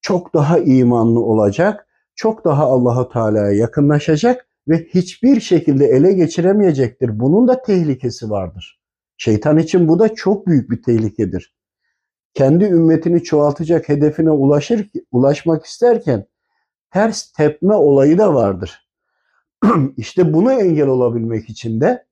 çok 0.00 0.34
daha 0.34 0.58
imanlı 0.58 1.20
olacak, 1.20 1.86
çok 2.14 2.44
daha 2.44 2.64
Allahu 2.64 3.08
Teala'ya 3.08 3.52
yakınlaşacak 3.52 4.46
ve 4.68 4.84
hiçbir 4.84 5.40
şekilde 5.40 5.86
ele 5.86 6.12
geçiremeyecektir. 6.12 7.20
Bunun 7.20 7.48
da 7.48 7.62
tehlikesi 7.62 8.30
vardır. 8.30 8.80
Şeytan 9.16 9.58
için 9.58 9.88
bu 9.88 9.98
da 9.98 10.14
çok 10.14 10.46
büyük 10.46 10.70
bir 10.70 10.82
tehlikedir. 10.82 11.54
Kendi 12.34 12.64
ümmetini 12.64 13.22
çoğaltacak 13.22 13.88
hedefine 13.88 14.30
ulaşır 14.30 14.90
ulaşmak 15.12 15.64
isterken 15.64 16.26
ters 16.90 17.32
tepme 17.32 17.74
olayı 17.74 18.18
da 18.18 18.34
vardır. 18.34 18.83
İşte 19.96 20.32
buna 20.32 20.54
engel 20.54 20.86
olabilmek 20.86 21.50
için 21.50 21.80
de 21.80 22.06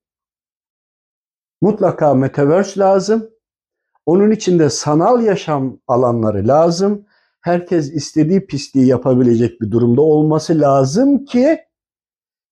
mutlaka 1.60 2.14
metaverse 2.14 2.80
lazım. 2.80 3.30
Onun 4.06 4.30
için 4.30 4.58
de 4.58 4.70
sanal 4.70 5.22
yaşam 5.22 5.80
alanları 5.86 6.48
lazım. 6.48 7.06
Herkes 7.40 7.90
istediği 7.92 8.46
pisliği 8.46 8.86
yapabilecek 8.86 9.60
bir 9.60 9.70
durumda 9.70 10.02
olması 10.02 10.60
lazım 10.60 11.24
ki 11.24 11.58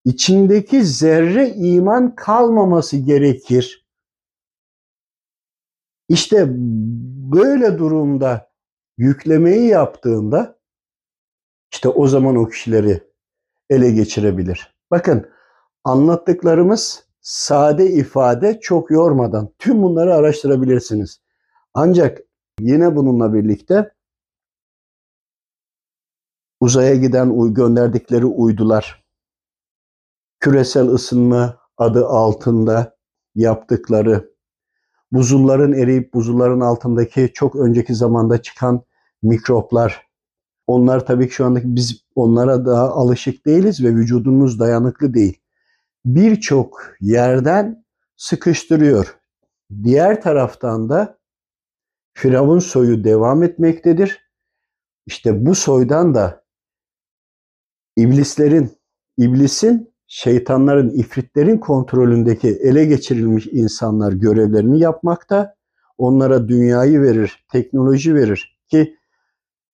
içindeki 0.04 0.84
zerre 0.84 1.48
iman 1.48 2.14
kalmaması 2.14 2.96
gerekir. 2.96 3.86
İşte 6.08 6.46
böyle 7.32 7.78
durumda 7.78 8.50
yüklemeyi 8.98 9.68
yaptığında 9.68 10.58
işte 11.72 11.88
o 11.88 12.06
zaman 12.06 12.36
o 12.36 12.48
kişileri 12.48 13.10
ele 13.70 13.90
geçirebilir. 13.90 14.69
Bakın 14.90 15.30
anlattıklarımız 15.84 17.04
sade 17.20 17.90
ifade 17.90 18.60
çok 18.60 18.90
yormadan 18.90 19.48
tüm 19.58 19.82
bunları 19.82 20.14
araştırabilirsiniz. 20.14 21.20
Ancak 21.74 22.18
yine 22.60 22.96
bununla 22.96 23.34
birlikte 23.34 23.92
uzaya 26.60 26.94
giden 26.94 27.54
gönderdikleri 27.54 28.26
uydular 28.26 29.04
küresel 30.40 30.88
ısınma 30.88 31.58
adı 31.76 32.06
altında 32.06 32.96
yaptıkları 33.34 34.34
buzulların 35.12 35.72
eriyip 35.72 36.14
buzulların 36.14 36.60
altındaki 36.60 37.30
çok 37.34 37.56
önceki 37.56 37.94
zamanda 37.94 38.42
çıkan 38.42 38.82
mikroplar 39.22 40.09
onlar 40.70 41.06
tabii 41.06 41.28
ki 41.28 41.34
şu 41.34 41.44
andaki 41.44 41.76
biz 41.76 42.04
onlara 42.14 42.66
daha 42.66 42.90
alışık 42.90 43.46
değiliz 43.46 43.84
ve 43.84 43.94
vücudumuz 43.94 44.60
dayanıklı 44.60 45.14
değil. 45.14 45.40
Birçok 46.04 46.94
yerden 47.00 47.84
sıkıştırıyor. 48.16 49.18
Diğer 49.82 50.22
taraftan 50.22 50.88
da 50.88 51.18
Firavun 52.12 52.58
soyu 52.58 53.04
devam 53.04 53.42
etmektedir. 53.42 54.30
İşte 55.06 55.46
bu 55.46 55.54
soydan 55.54 56.14
da 56.14 56.44
iblislerin, 57.96 58.70
iblisin, 59.18 59.94
şeytanların, 60.06 60.90
ifritlerin 60.90 61.58
kontrolündeki 61.58 62.48
ele 62.48 62.84
geçirilmiş 62.84 63.46
insanlar 63.46 64.12
görevlerini 64.12 64.80
yapmakta. 64.80 65.54
Onlara 65.98 66.48
dünyayı 66.48 67.02
verir, 67.02 67.46
teknoloji 67.52 68.14
verir 68.14 68.60
ki 68.68 68.99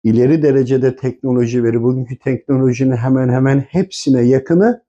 ileri 0.07 0.42
derecede 0.42 0.97
teknoloji 0.97 1.64
veri, 1.64 1.83
bugünkü 1.83 2.19
teknolojinin 2.19 2.97
hemen 2.97 3.29
hemen 3.29 3.61
hepsine 3.61 4.23
yakını 4.23 4.85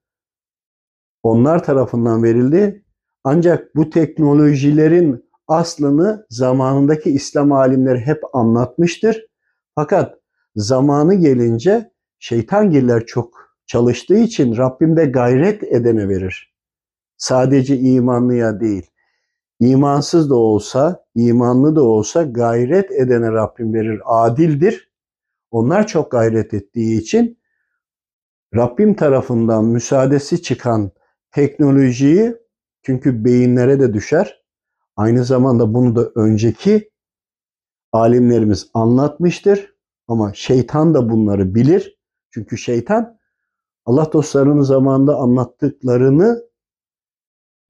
onlar 1.23 1.63
tarafından 1.63 2.23
verildi. 2.23 2.83
Ancak 3.23 3.75
bu 3.75 3.89
teknolojilerin 3.89 5.25
aslını 5.47 6.25
zamanındaki 6.29 7.09
İslam 7.09 7.51
alimleri 7.51 7.99
hep 7.99 8.21
anlatmıştır. 8.33 9.25
Fakat 9.75 10.19
zamanı 10.55 11.13
gelince 11.13 11.91
şeytangiller 12.19 13.05
çok 13.05 13.57
çalıştığı 13.65 14.17
için 14.17 14.57
Rabbim 14.57 14.97
de 14.97 15.05
gayret 15.05 15.63
edene 15.63 16.09
verir. 16.09 16.53
Sadece 17.17 17.77
imanlıya 17.77 18.59
değil. 18.59 18.89
İmansız 19.59 20.29
da 20.29 20.35
olsa, 20.35 21.05
imanlı 21.15 21.75
da 21.75 21.83
olsa 21.83 22.23
gayret 22.23 22.91
edene 22.91 23.31
Rabbim 23.31 23.73
verir. 23.73 24.01
Adildir. 24.05 24.86
Onlar 25.51 25.87
çok 25.87 26.11
gayret 26.11 26.53
ettiği 26.53 27.01
için 27.01 27.39
Rabbim 28.55 28.93
tarafından 28.93 29.65
müsaadesi 29.65 30.41
çıkan 30.41 30.91
teknolojiyi 31.31 32.35
çünkü 32.81 33.25
beyinlere 33.25 33.79
de 33.79 33.93
düşer. 33.93 34.43
Aynı 34.95 35.25
zamanda 35.25 35.73
bunu 35.73 35.95
da 35.95 36.11
önceki 36.15 36.91
alimlerimiz 37.91 38.69
anlatmıştır. 38.73 39.75
Ama 40.07 40.33
şeytan 40.33 40.93
da 40.93 41.09
bunları 41.09 41.55
bilir. 41.55 41.99
Çünkü 42.31 42.57
şeytan 42.57 43.17
Allah 43.85 44.13
dostlarının 44.13 44.61
zamanında 44.61 45.15
anlattıklarını 45.15 46.43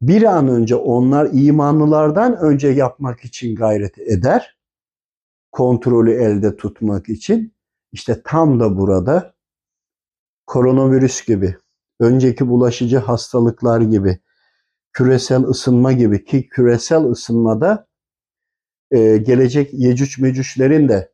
bir 0.01 0.23
an 0.23 0.47
önce 0.47 0.75
onlar 0.75 1.29
imanlılardan 1.33 2.37
önce 2.37 2.67
yapmak 2.67 3.25
için 3.25 3.55
gayret 3.55 3.99
eder. 3.99 4.57
Kontrolü 5.51 6.11
elde 6.11 6.55
tutmak 6.55 7.09
için. 7.09 7.56
İşte 7.91 8.21
tam 8.25 8.59
da 8.59 8.77
burada 8.77 9.33
koronavirüs 10.45 11.25
gibi, 11.25 11.57
önceki 11.99 12.49
bulaşıcı 12.49 12.97
hastalıklar 12.97 13.81
gibi, 13.81 14.19
küresel 14.93 15.43
ısınma 15.43 15.91
gibi 15.91 16.25
ki 16.25 16.49
küresel 16.49 17.03
ısınmada 17.03 17.87
e, 18.91 19.17
gelecek 19.17 19.73
Yecüc 19.73 20.21
Mecüclerin 20.21 20.89
de 20.89 21.11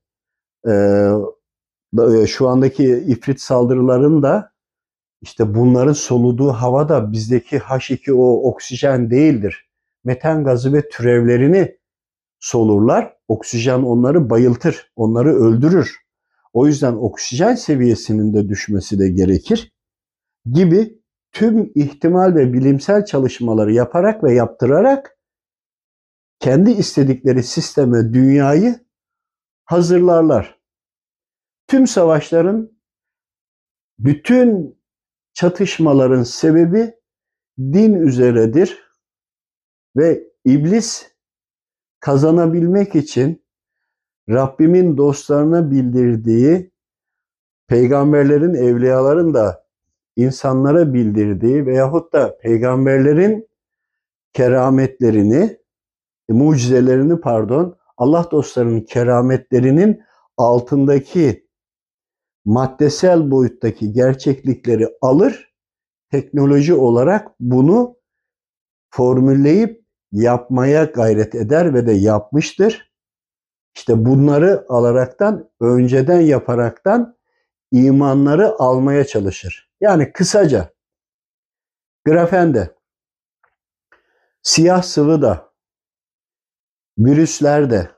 e, 0.67 2.27
şu 2.27 2.47
andaki 2.47 2.83
ifrit 2.83 3.41
saldırıların 3.41 4.23
da 4.23 4.53
işte 5.21 5.55
bunların 5.55 5.93
soluduğu 5.93 6.51
hava 6.51 6.89
da 6.89 7.11
bizdeki 7.11 7.57
H2O 7.57 8.49
oksijen 8.49 9.09
değildir. 9.09 9.69
Metan 10.03 10.43
gazı 10.43 10.73
ve 10.73 10.89
türevlerini 10.89 11.77
solurlar. 12.39 13.17
Oksijen 13.27 13.79
onları 13.79 14.29
bayıltır, 14.29 14.91
onları 14.95 15.35
öldürür. 15.35 16.02
O 16.53 16.67
yüzden 16.67 16.93
oksijen 16.93 17.55
seviyesinin 17.55 18.33
de 18.33 18.49
düşmesi 18.49 18.99
de 18.99 19.09
gerekir 19.09 19.71
gibi 20.51 21.01
tüm 21.31 21.71
ihtimal 21.75 22.35
ve 22.35 22.53
bilimsel 22.53 23.05
çalışmaları 23.05 23.73
yaparak 23.73 24.23
ve 24.23 24.33
yaptırarak 24.33 25.17
kendi 26.39 26.71
istedikleri 26.71 27.43
sisteme 27.43 28.13
dünyayı 28.13 28.79
hazırlarlar. 29.65 30.59
Tüm 31.67 31.87
savaşların, 31.87 32.79
bütün 33.99 34.79
çatışmaların 35.33 36.23
sebebi 36.23 36.93
din 37.59 37.93
üzeredir 37.93 38.83
ve 39.95 40.23
iblis 40.45 41.11
kazanabilmek 41.99 42.95
için 42.95 43.42
Rabbimin 44.29 44.97
dostlarına 44.97 45.71
bildirdiği, 45.71 46.71
peygamberlerin, 47.67 48.53
evliyaların 48.53 49.33
da 49.33 49.65
insanlara 50.15 50.93
bildirdiği 50.93 51.65
veyahut 51.65 52.13
da 52.13 52.37
peygamberlerin 52.37 53.47
kerametlerini, 54.33 55.57
mucizelerini 56.29 57.19
pardon, 57.19 57.77
Allah 57.97 58.27
dostlarının 58.31 58.81
kerametlerinin 58.81 60.01
altındaki 60.37 61.47
maddesel 62.45 63.31
boyuttaki 63.31 63.93
gerçeklikleri 63.93 64.87
alır, 65.01 65.53
teknoloji 66.11 66.73
olarak 66.73 67.31
bunu 67.39 67.95
formülleyip 68.89 69.83
yapmaya 70.11 70.83
gayret 70.83 71.35
eder 71.35 71.73
ve 71.73 71.87
de 71.87 71.91
yapmıştır. 71.91 72.92
İşte 73.75 74.05
bunları 74.05 74.65
alaraktan, 74.69 75.49
önceden 75.59 76.21
yaparaktan 76.21 77.17
imanları 77.71 78.49
almaya 78.59 79.05
çalışır. 79.05 79.71
Yani 79.81 80.13
kısaca 80.13 80.73
grafende, 82.05 82.75
siyah 84.41 84.83
sıvı 84.83 85.21
da, 85.21 85.53
virüslerde, 86.97 87.91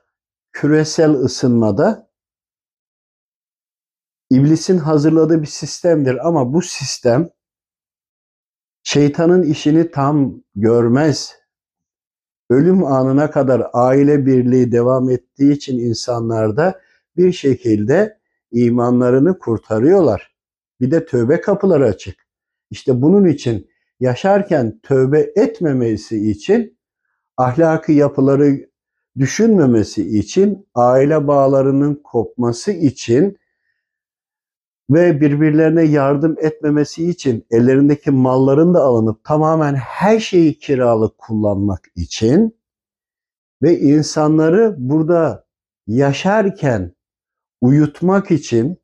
küresel 0.52 1.10
ısınmada 1.10 2.10
iblisin 4.30 4.78
hazırladığı 4.78 5.42
bir 5.42 5.46
sistemdir 5.46 6.26
ama 6.26 6.52
bu 6.52 6.62
sistem 6.62 7.28
şeytanın 8.82 9.42
işini 9.42 9.90
tam 9.90 10.42
görmez. 10.54 11.45
Ölüm 12.50 12.84
anına 12.84 13.30
kadar 13.30 13.66
aile 13.72 14.26
birliği 14.26 14.72
devam 14.72 15.10
ettiği 15.10 15.52
için 15.52 15.78
insanlarda 15.78 16.80
bir 17.16 17.32
şekilde 17.32 18.18
imanlarını 18.52 19.38
kurtarıyorlar. 19.38 20.34
Bir 20.80 20.90
de 20.90 21.06
tövbe 21.06 21.40
kapıları 21.40 21.84
açık. 21.84 22.26
İşte 22.70 23.02
bunun 23.02 23.24
için 23.24 23.70
yaşarken 24.00 24.80
tövbe 24.82 25.32
etmemesi 25.36 26.30
için 26.30 26.78
ahlaki 27.36 27.92
yapıları 27.92 28.68
düşünmemesi 29.18 30.18
için, 30.18 30.68
aile 30.74 31.26
bağlarının 31.26 31.94
kopması 32.04 32.72
için 32.72 33.38
ve 34.90 35.20
birbirlerine 35.20 35.82
yardım 35.82 36.36
etmemesi 36.40 37.10
için 37.10 37.46
ellerindeki 37.50 38.10
malların 38.10 38.74
da 38.74 38.80
alınıp 38.82 39.24
tamamen 39.24 39.74
her 39.74 40.20
şeyi 40.20 40.58
kiralık 40.58 41.18
kullanmak 41.18 41.84
için 41.96 42.58
ve 43.62 43.78
insanları 43.78 44.74
burada 44.78 45.46
yaşarken 45.86 46.92
uyutmak 47.60 48.30
için 48.30 48.78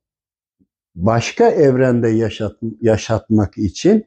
başka 0.95 1.49
evrende 1.49 2.09
yaşat, 2.09 2.57
yaşatmak 2.81 3.59
için 3.59 4.07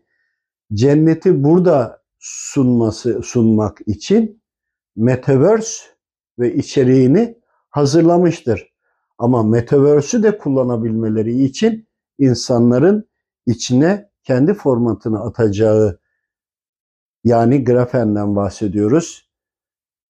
cenneti 0.74 1.44
burada 1.44 2.04
sunması 2.20 3.22
sunmak 3.24 3.78
için 3.86 4.42
metaverse 4.96 5.84
ve 6.40 6.56
içeriğini 6.56 7.38
hazırlamıştır. 7.70 8.76
Ama 9.18 9.44
metaverse'ü 9.44 10.24
de 10.24 10.38
kullanabilmeleri 10.38 11.44
için 11.44 11.85
insanların 12.20 13.10
içine 13.46 14.10
kendi 14.24 14.54
formatını 14.54 15.24
atacağı 15.24 16.00
yani 17.24 17.64
grafenden 17.64 18.36
bahsediyoruz. 18.36 19.30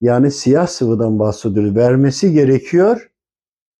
Yani 0.02 0.32
siyah 0.32 0.68
sıvıdan 0.68 1.20
bahsediyoruz. 1.20 1.76
Vermesi 1.76 2.34
gerekiyor 2.34 3.12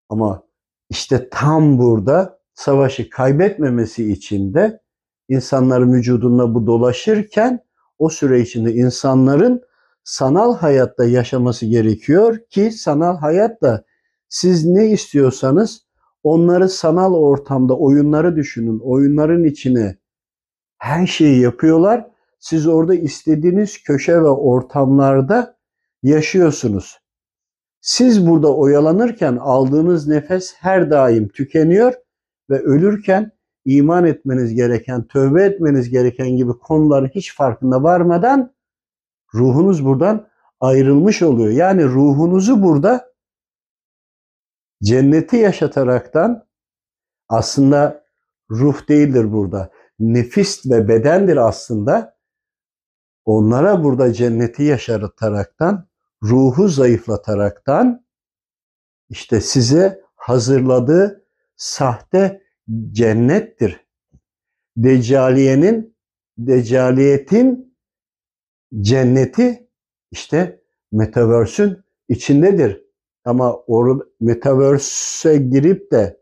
ama 0.10 0.44
işte 0.90 1.30
tam 1.32 1.78
burada 1.78 2.40
savaşı 2.54 3.10
kaybetmemesi 3.10 4.12
için 4.12 4.54
de 4.54 4.82
insanların 5.30 5.94
vücudunda 5.94 6.54
bu 6.56 6.68
dolaşırken 6.68 7.66
o 8.00 8.10
süre 8.10 8.42
içinde 8.42 8.74
insanların 8.74 9.62
sanal 10.04 10.58
hayatta 10.58 11.06
yaşaması 11.06 11.66
gerekiyor 11.66 12.40
ki 12.50 12.72
sanal 12.72 13.18
hayatta 13.18 13.84
siz 14.30 14.66
ne 14.66 14.88
istiyorsanız 14.88 15.85
onları 16.26 16.70
sanal 16.70 17.14
ortamda 17.14 17.78
oyunları 17.78 18.36
düşünün. 18.36 18.80
Oyunların 18.80 19.44
içine 19.44 19.98
her 20.78 21.08
şeyi 21.08 21.42
yapıyorlar. 21.42 22.08
Siz 22.40 22.68
orada 22.68 22.96
istediğiniz 22.96 23.84
köşe 23.84 24.14
ve 24.14 24.28
ortamlarda 24.28 25.58
yaşıyorsunuz. 26.04 27.00
Siz 27.82 28.28
burada 28.28 28.56
oyalanırken 28.56 29.38
aldığınız 29.42 30.08
nefes 30.08 30.54
her 30.60 30.92
daim 30.92 31.28
tükeniyor 31.28 31.94
ve 32.50 32.60
ölürken 32.60 33.32
iman 33.66 34.06
etmeniz 34.06 34.54
gereken, 34.54 35.08
tövbe 35.08 35.44
etmeniz 35.44 35.90
gereken 35.90 36.30
gibi 36.30 36.52
konuların 36.52 37.12
hiç 37.16 37.36
farkında 37.36 37.84
varmadan 37.84 38.54
ruhunuz 39.34 39.86
buradan 39.86 40.28
ayrılmış 40.60 41.22
oluyor. 41.22 41.52
Yani 41.52 41.84
ruhunuzu 41.84 42.64
burada 42.64 43.15
cenneti 44.86 45.38
yaşataraktan 45.38 46.48
aslında 47.30 48.06
ruh 48.52 48.90
değildir 48.90 49.32
burada. 49.32 49.72
Nefis 50.00 50.66
ve 50.66 50.88
bedendir 50.88 51.38
aslında. 51.38 52.16
Onlara 53.26 53.84
burada 53.84 54.14
cenneti 54.14 54.64
yaşataraktan, 54.64 55.88
ruhu 56.24 56.68
zayıflataraktan 56.68 58.06
işte 59.10 59.42
size 59.42 60.02
hazırladığı 60.16 61.26
sahte 61.56 62.42
cennettir. 62.92 63.86
Deccaliyenin, 64.78 65.98
deccaliyetin 66.38 67.78
cenneti 68.82 69.70
işte 70.12 70.62
metaverse'ün 70.92 71.84
içindedir. 72.10 72.85
Ama 73.26 73.56
or 73.56 74.00
metaverse'e 74.20 75.38
girip 75.38 75.92
de 75.92 76.22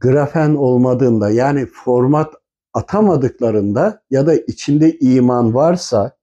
grafen 0.00 0.54
olmadığında 0.54 1.30
yani 1.30 1.66
format 1.66 2.34
atamadıklarında 2.74 4.02
ya 4.10 4.26
da 4.26 4.34
içinde 4.34 4.98
iman 4.98 5.54
varsa 5.54 6.16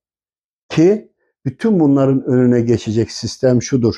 ki 0.70 1.14
bütün 1.46 1.80
bunların 1.80 2.24
önüne 2.24 2.62
geçecek 2.62 3.12
sistem 3.12 3.62
şudur. 3.62 3.96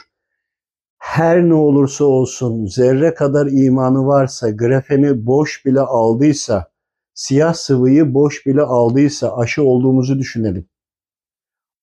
Her 0.98 1.50
ne 1.50 1.54
olursa 1.54 2.06
olsun 2.06 2.66
zerre 2.66 3.14
kadar 3.14 3.48
imanı 3.48 4.08
varsa, 4.08 4.50
grafeni 4.50 5.26
boş 5.26 5.66
bile 5.66 5.80
aldıysa, 5.82 6.72
siyah 7.14 7.54
sıvıyı 7.54 8.14
boş 8.14 8.46
bile 8.46 8.62
aldıysa 8.62 9.38
aşı 9.38 9.64
olduğumuzu 9.64 10.20
düşünelim. 10.20 10.70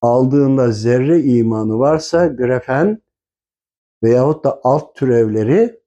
Aldığında 0.01 0.71
zerre 0.71 1.23
imanı 1.23 1.79
varsa 1.79 2.27
grafen 2.27 3.02
veyahut 4.03 4.45
da 4.45 4.59
alt 4.63 4.95
türevleri 4.95 5.79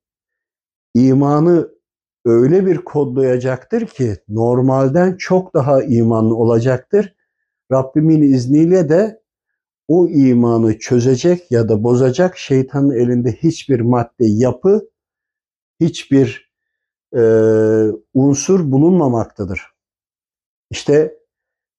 imanı 0.94 1.76
öyle 2.24 2.66
bir 2.66 2.76
kodlayacaktır 2.76 3.86
ki 3.86 4.16
normalden 4.28 5.16
çok 5.16 5.54
daha 5.54 5.82
imanlı 5.82 6.36
olacaktır. 6.36 7.14
Rabbimin 7.72 8.22
izniyle 8.22 8.88
de 8.88 9.22
o 9.88 10.08
imanı 10.08 10.78
çözecek 10.78 11.50
ya 11.50 11.68
da 11.68 11.82
bozacak 11.82 12.38
şeytanın 12.38 12.90
elinde 12.90 13.32
hiçbir 13.32 13.80
madde, 13.80 14.26
yapı, 14.26 14.88
hiçbir 15.80 16.52
e, 17.16 17.20
unsur 18.14 18.72
bulunmamaktadır. 18.72 19.60
İşte 20.70 21.18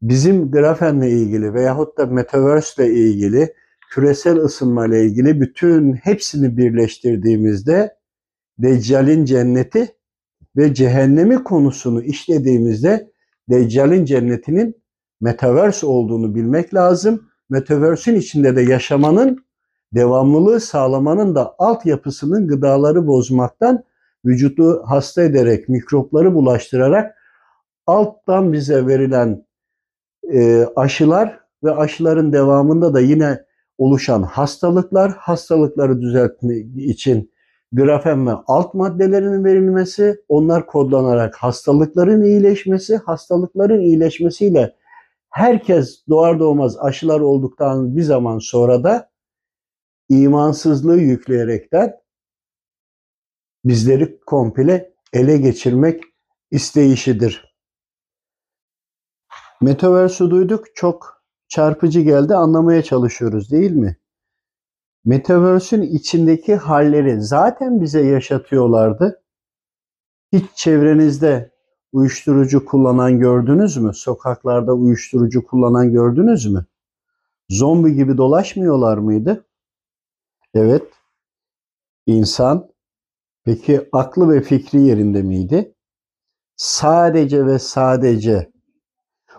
bizim 0.02 0.52
grafenle 0.52 1.12
ilgili 1.12 1.54
veyahut 1.54 1.97
da 1.97 2.06
metaverse 2.06 2.88
ile 2.88 2.93
ilgili 2.93 3.54
küresel 3.89 4.38
ısınma 4.38 4.86
ile 4.86 5.06
ilgili 5.06 5.41
bütün 5.41 5.93
hepsini 5.93 6.58
birleştirdiğimizde 6.58 7.97
Deccal'in 8.60 9.26
cenneti 9.26 9.95
ve 10.58 10.73
cehennemi 10.73 11.43
konusunu 11.43 12.04
işlediğimizde 12.04 13.12
Deccal'in 13.50 14.06
cennetinin 14.06 14.84
metaverse 15.21 15.86
olduğunu 15.86 16.36
bilmek 16.36 16.73
lazım. 16.73 17.30
Metaverse'ün 17.50 18.15
içinde 18.15 18.56
de 18.56 18.62
yaşamanın 18.62 19.45
devamlılığı 19.93 20.60
sağlamanın 20.60 21.36
da 21.36 21.56
altyapısının 21.58 22.47
gıdaları 22.47 23.08
bozmaktan 23.08 23.84
vücudu 24.26 24.84
hasta 24.86 25.21
ederek, 25.21 25.69
mikropları 25.69 26.34
bulaştırarak 26.34 27.15
alttan 27.86 28.54
bize 28.54 28.88
verilen 28.88 29.45
e, 30.34 30.65
aşılar 30.76 31.39
ve 31.63 31.71
aşıların 31.71 32.34
devamında 32.34 32.93
da 32.93 33.00
yine 33.00 33.47
oluşan 33.78 34.24
hastalıklar, 34.24 35.12
hastalıkları 35.12 36.02
düzeltmek 36.02 36.78
için 36.78 37.32
grafen 37.72 38.28
ve 38.28 38.32
alt 38.48 38.74
maddelerinin 38.74 39.46
verilmesi, 39.46 40.24
onlar 40.28 40.66
kodlanarak 40.68 41.36
hastalıkların 41.36 42.24
iyileşmesi, 42.24 42.98
hastalıkların 42.98 43.82
iyileşmesiyle 43.82 44.76
herkes 45.30 46.04
doğar 46.10 46.40
doğmaz 46.40 46.78
aşılar 46.80 47.20
olduktan 47.20 47.96
bir 47.96 48.02
zaman 48.02 48.40
sonra 48.40 48.84
da 48.84 49.10
imansızlığı 50.10 50.98
yükleyerekten 50.98 51.94
bizleri 53.66 54.20
komple 54.20 54.94
ele 55.13 55.38
geçirmek 55.38 56.04
isteyişidir. 56.52 57.58
Metaverse'ü 59.62 60.30
duyduk. 60.30 60.66
Çok 60.76 61.16
çarpıcı 61.48 62.02
geldi. 62.02 62.36
Anlamaya 62.36 62.84
çalışıyoruz 62.84 63.52
değil 63.52 63.72
mi? 63.72 63.98
Metaverse'ün 65.06 65.82
içindeki 65.82 66.56
halleri 66.56 67.22
zaten 67.22 67.82
bize 67.82 68.06
yaşatıyorlardı. 68.06 69.24
Hiç 70.34 70.46
çevrenizde 70.56 71.52
uyuşturucu 71.92 72.66
kullanan 72.66 73.20
gördünüz 73.20 73.78
mü? 73.78 73.94
Sokaklarda 73.94 74.74
uyuşturucu 74.74 75.46
kullanan 75.46 75.92
gördünüz 75.92 76.46
mü? 76.46 76.66
Zombi 77.50 77.94
gibi 77.94 78.18
dolaşmıyorlar 78.18 78.98
mıydı? 78.98 79.46
Evet. 80.54 80.84
İnsan 82.06 82.70
peki 83.44 83.90
aklı 83.92 84.30
ve 84.34 84.42
fikri 84.42 84.82
yerinde 84.82 85.22
miydi? 85.22 85.76
Sadece 86.56 87.46
ve 87.46 87.60
sadece 87.60 88.52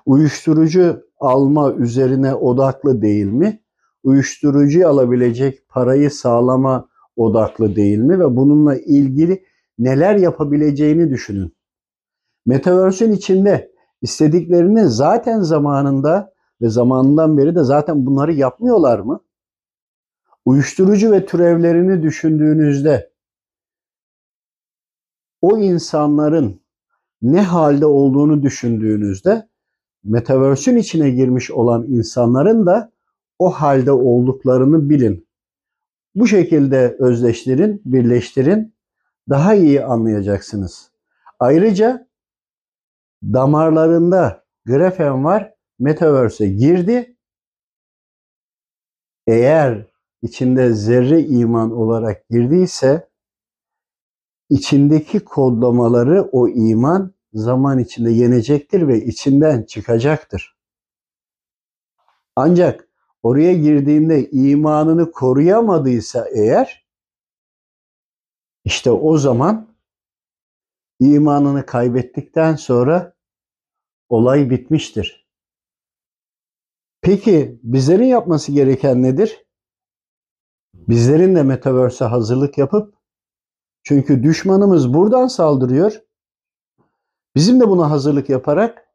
uyuşturucu 0.06 1.07
alma 1.20 1.72
üzerine 1.72 2.34
odaklı 2.34 3.02
değil 3.02 3.26
mi? 3.26 3.62
Uyuşturucu 4.02 4.88
alabilecek 4.88 5.68
parayı 5.68 6.10
sağlama 6.10 6.88
odaklı 7.16 7.76
değil 7.76 7.98
mi? 7.98 8.20
Ve 8.20 8.36
bununla 8.36 8.76
ilgili 8.76 9.44
neler 9.78 10.16
yapabileceğini 10.16 11.10
düşünün. 11.10 11.56
Metaverse'ün 12.46 13.12
içinde 13.12 13.72
istediklerini 14.02 14.88
zaten 14.88 15.40
zamanında 15.40 16.32
ve 16.60 16.68
zamanından 16.68 17.38
beri 17.38 17.54
de 17.54 17.64
zaten 17.64 18.06
bunları 18.06 18.32
yapmıyorlar 18.32 18.98
mı? 18.98 19.20
Uyuşturucu 20.44 21.12
ve 21.12 21.26
türevlerini 21.26 22.02
düşündüğünüzde 22.02 23.12
o 25.42 25.58
insanların 25.58 26.60
ne 27.22 27.42
halde 27.42 27.86
olduğunu 27.86 28.42
düşündüğünüzde 28.42 29.48
Metaverse'ün 30.04 30.76
içine 30.76 31.10
girmiş 31.10 31.50
olan 31.50 31.86
insanların 31.86 32.66
da 32.66 32.92
o 33.38 33.50
halde 33.50 33.92
olduklarını 33.92 34.90
bilin. 34.90 35.28
Bu 36.14 36.26
şekilde 36.26 36.96
özleştirin, 36.98 37.82
birleştirin, 37.84 38.74
daha 39.28 39.54
iyi 39.54 39.84
anlayacaksınız. 39.84 40.90
Ayrıca 41.38 42.08
damarlarında 43.22 44.44
grafen 44.66 45.24
var, 45.24 45.54
Metaverse'e 45.78 46.48
girdi. 46.48 47.16
Eğer 49.26 49.86
içinde 50.22 50.72
zerre 50.72 51.22
iman 51.22 51.72
olarak 51.72 52.28
girdiyse 52.28 53.08
içindeki 54.50 55.20
kodlamaları 55.20 56.22
o 56.32 56.48
iman 56.48 57.14
zaman 57.32 57.78
içinde 57.78 58.10
yenecektir 58.10 58.88
ve 58.88 59.04
içinden 59.04 59.62
çıkacaktır. 59.62 60.56
Ancak 62.36 62.88
oraya 63.22 63.54
girdiğinde 63.54 64.30
imanını 64.30 65.10
koruyamadıysa 65.10 66.28
eğer 66.34 66.86
işte 68.64 68.90
o 68.90 69.18
zaman 69.18 69.74
imanını 71.00 71.66
kaybettikten 71.66 72.56
sonra 72.56 73.14
olay 74.08 74.50
bitmiştir. 74.50 75.28
Peki 77.00 77.60
bizlerin 77.62 78.04
yapması 78.04 78.52
gereken 78.52 79.02
nedir? 79.02 79.44
Bizlerin 80.74 81.34
de 81.36 81.42
metaverse'e 81.42 82.08
hazırlık 82.08 82.58
yapıp 82.58 82.94
çünkü 83.82 84.22
düşmanımız 84.22 84.94
buradan 84.94 85.26
saldırıyor. 85.26 86.07
Bizim 87.38 87.60
de 87.60 87.68
buna 87.68 87.90
hazırlık 87.90 88.28
yaparak 88.28 88.86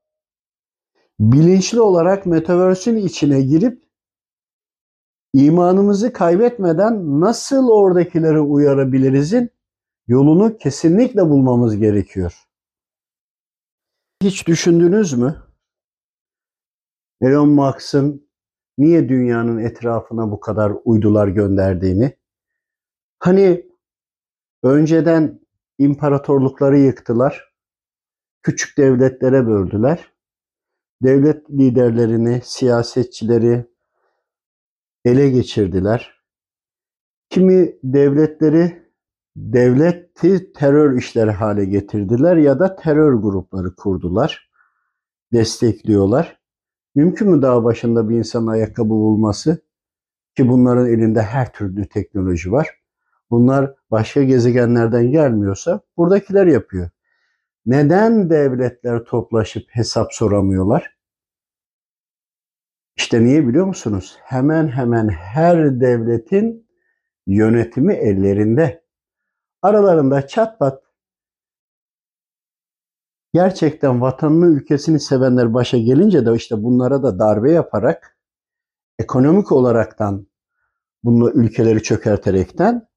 bilinçli 1.19 1.81
olarak 1.81 2.25
metaverse'ün 2.25 2.95
içine 2.95 3.41
girip 3.41 3.83
imanımızı 5.33 6.13
kaybetmeden 6.13 7.21
nasıl 7.21 7.69
oradakileri 7.69 8.39
uyarabilirizin 8.39 9.49
yolunu 10.07 10.57
kesinlikle 10.57 11.21
bulmamız 11.29 11.77
gerekiyor. 11.77 12.47
Hiç 14.23 14.47
düşündünüz 14.47 15.13
mü? 15.13 15.43
Elon 17.21 17.49
Musk'ın 17.49 18.29
niye 18.77 19.09
dünyanın 19.09 19.57
etrafına 19.57 20.31
bu 20.31 20.39
kadar 20.39 20.73
uydular 20.85 21.27
gönderdiğini? 21.27 22.17
Hani 23.19 23.69
önceden 24.63 25.39
imparatorlukları 25.79 26.79
yıktılar 26.79 27.52
küçük 28.43 28.77
devletlere 28.77 29.47
böldüler. 29.47 30.11
Devlet 31.03 31.49
liderlerini, 31.49 32.41
siyasetçileri 32.43 33.65
ele 35.05 35.29
geçirdiler. 35.29 36.23
Kimi 37.29 37.75
devletleri 37.83 38.83
devleti 39.35 40.53
terör 40.53 40.97
işleri 40.97 41.31
hale 41.31 41.65
getirdiler 41.65 42.37
ya 42.37 42.59
da 42.59 42.75
terör 42.75 43.13
grupları 43.13 43.75
kurdular. 43.75 44.49
Destekliyorlar. 45.33 46.39
Mümkün 46.95 47.29
mü 47.29 47.41
daha 47.41 47.63
başında 47.63 48.09
bir 48.09 48.17
insanın 48.17 48.47
ayakkabı 48.47 48.89
bulması? 48.89 49.57
Ki 50.35 50.49
bunların 50.49 50.87
elinde 50.87 51.21
her 51.21 51.53
türlü 51.53 51.89
teknoloji 51.89 52.51
var. 52.51 52.67
Bunlar 53.31 53.75
başka 53.91 54.23
gezegenlerden 54.23 55.11
gelmiyorsa 55.11 55.81
buradakiler 55.97 56.47
yapıyor. 56.47 56.89
Neden 57.65 58.29
devletler 58.29 59.03
toplaşıp 59.03 59.63
hesap 59.69 60.13
soramıyorlar? 60.13 60.97
İşte 62.97 63.23
niye 63.23 63.47
biliyor 63.47 63.65
musunuz? 63.65 64.17
Hemen 64.23 64.67
hemen 64.67 65.09
her 65.09 65.79
devletin 65.81 66.69
yönetimi 67.27 67.93
ellerinde. 67.93 68.83
Aralarında 69.61 70.27
çat 70.27 70.59
pat 70.59 70.83
gerçekten 73.33 74.01
vatanını, 74.01 74.45
ülkesini 74.45 74.99
sevenler 74.99 75.53
başa 75.53 75.77
gelince 75.77 76.25
de 76.25 76.35
işte 76.35 76.63
bunlara 76.63 77.03
da 77.03 77.19
darbe 77.19 77.51
yaparak 77.51 78.17
ekonomik 78.99 79.51
olaraktan 79.51 80.27
bunu 81.03 81.31
ülkeleri 81.31 81.83
çökerterekten 81.83 82.87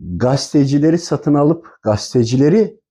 gazetecileri 0.00 0.98
satın 0.98 1.34
alıp 1.34 1.78
gazetecileri 1.82 2.81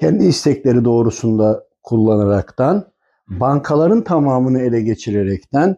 kendi 0.00 0.24
istekleri 0.24 0.84
doğrusunda 0.84 1.66
kullanaraktan, 1.82 2.92
bankaların 3.28 4.04
tamamını 4.04 4.60
ele 4.60 4.80
geçirerekten 4.80 5.76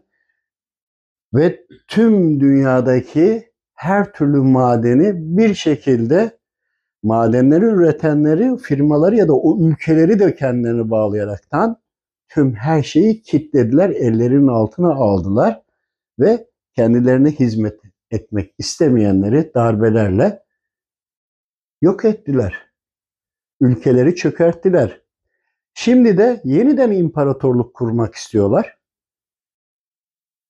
ve 1.34 1.66
tüm 1.88 2.40
dünyadaki 2.40 3.52
her 3.74 4.12
türlü 4.12 4.36
madeni 4.36 5.12
bir 5.38 5.54
şekilde 5.54 6.38
madenleri 7.02 7.64
üretenleri, 7.64 8.56
firmaları 8.56 9.16
ya 9.16 9.28
da 9.28 9.34
o 9.34 9.60
ülkeleri 9.60 10.18
de 10.18 10.34
kendilerini 10.34 10.90
bağlayaraktan 10.90 11.76
tüm 12.28 12.54
her 12.54 12.82
şeyi 12.82 13.22
kilitlediler, 13.22 13.90
ellerinin 13.90 14.48
altına 14.48 14.94
aldılar 14.94 15.62
ve 16.18 16.46
kendilerine 16.76 17.30
hizmet 17.30 17.80
etmek 18.10 18.54
istemeyenleri 18.58 19.50
darbelerle 19.54 20.42
yok 21.80 22.04
ettiler. 22.04 22.67
Ülkeleri 23.60 24.16
çökerttiler. 24.16 25.02
Şimdi 25.74 26.18
de 26.18 26.40
yeniden 26.44 26.92
imparatorluk 26.92 27.74
kurmak 27.74 28.14
istiyorlar. 28.14 28.78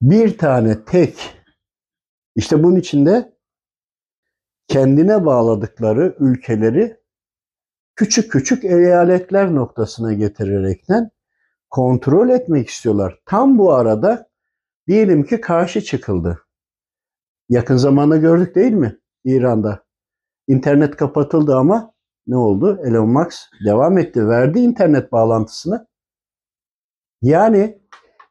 Bir 0.02 0.38
tane 0.38 0.84
tek 0.84 1.36
işte 2.36 2.62
bunun 2.62 2.76
içinde 2.76 3.36
kendine 4.68 5.26
bağladıkları 5.26 6.16
ülkeleri 6.20 7.00
küçük 7.96 8.32
küçük 8.32 8.64
eyaletler 8.64 9.54
noktasına 9.54 10.12
getirerekten 10.12 11.10
kontrol 11.70 12.28
etmek 12.28 12.68
istiyorlar. 12.68 13.20
Tam 13.24 13.58
bu 13.58 13.72
arada 13.72 14.28
diyelim 14.86 15.24
ki 15.24 15.40
karşı 15.40 15.80
çıkıldı. 15.80 16.46
Yakın 17.48 17.76
zamanda 17.76 18.16
gördük 18.16 18.54
değil 18.54 18.72
mi 18.72 18.98
İran'da? 19.24 19.84
İnternet 20.48 20.96
kapatıldı 20.96 21.56
ama 21.56 21.92
ne 22.28 22.36
oldu? 22.36 22.80
Elon 22.84 23.08
Musk 23.08 23.40
devam 23.64 23.98
etti. 23.98 24.28
Verdi 24.28 24.58
internet 24.58 25.12
bağlantısını. 25.12 25.86
Yani 27.22 27.82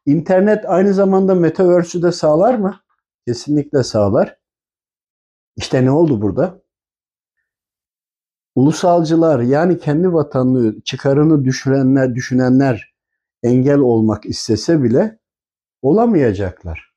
internet 0.06 0.66
aynı 0.70 0.94
zamanda 0.94 1.36
metaverse'ü 1.36 2.02
de 2.02 2.12
sağlar 2.12 2.56
mı? 2.56 2.80
Kesinlikle 3.28 3.84
sağlar. 3.84 4.38
İşte 5.56 5.86
ne 5.86 5.92
oldu 5.92 6.22
burada? 6.22 6.62
Ulusalcılar 8.56 9.40
yani 9.40 9.80
kendi 9.80 10.14
vatanını, 10.14 10.82
çıkarını 10.82 11.46
düşürenler, 11.46 12.16
düşünenler 12.16 12.96
engel 13.44 13.80
olmak 13.80 14.26
istese 14.26 14.84
bile 14.84 15.20
olamayacaklar. 15.82 16.94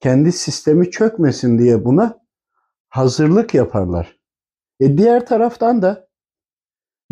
Kendi 0.00 0.32
sistemi 0.32 0.90
çökmesin 0.90 1.58
diye 1.58 1.84
buna 1.84 2.18
hazırlık 2.88 3.54
yaparlar. 3.54 4.18
E 4.80 4.98
diğer 4.98 5.26
taraftan 5.26 5.82
da 5.82 6.08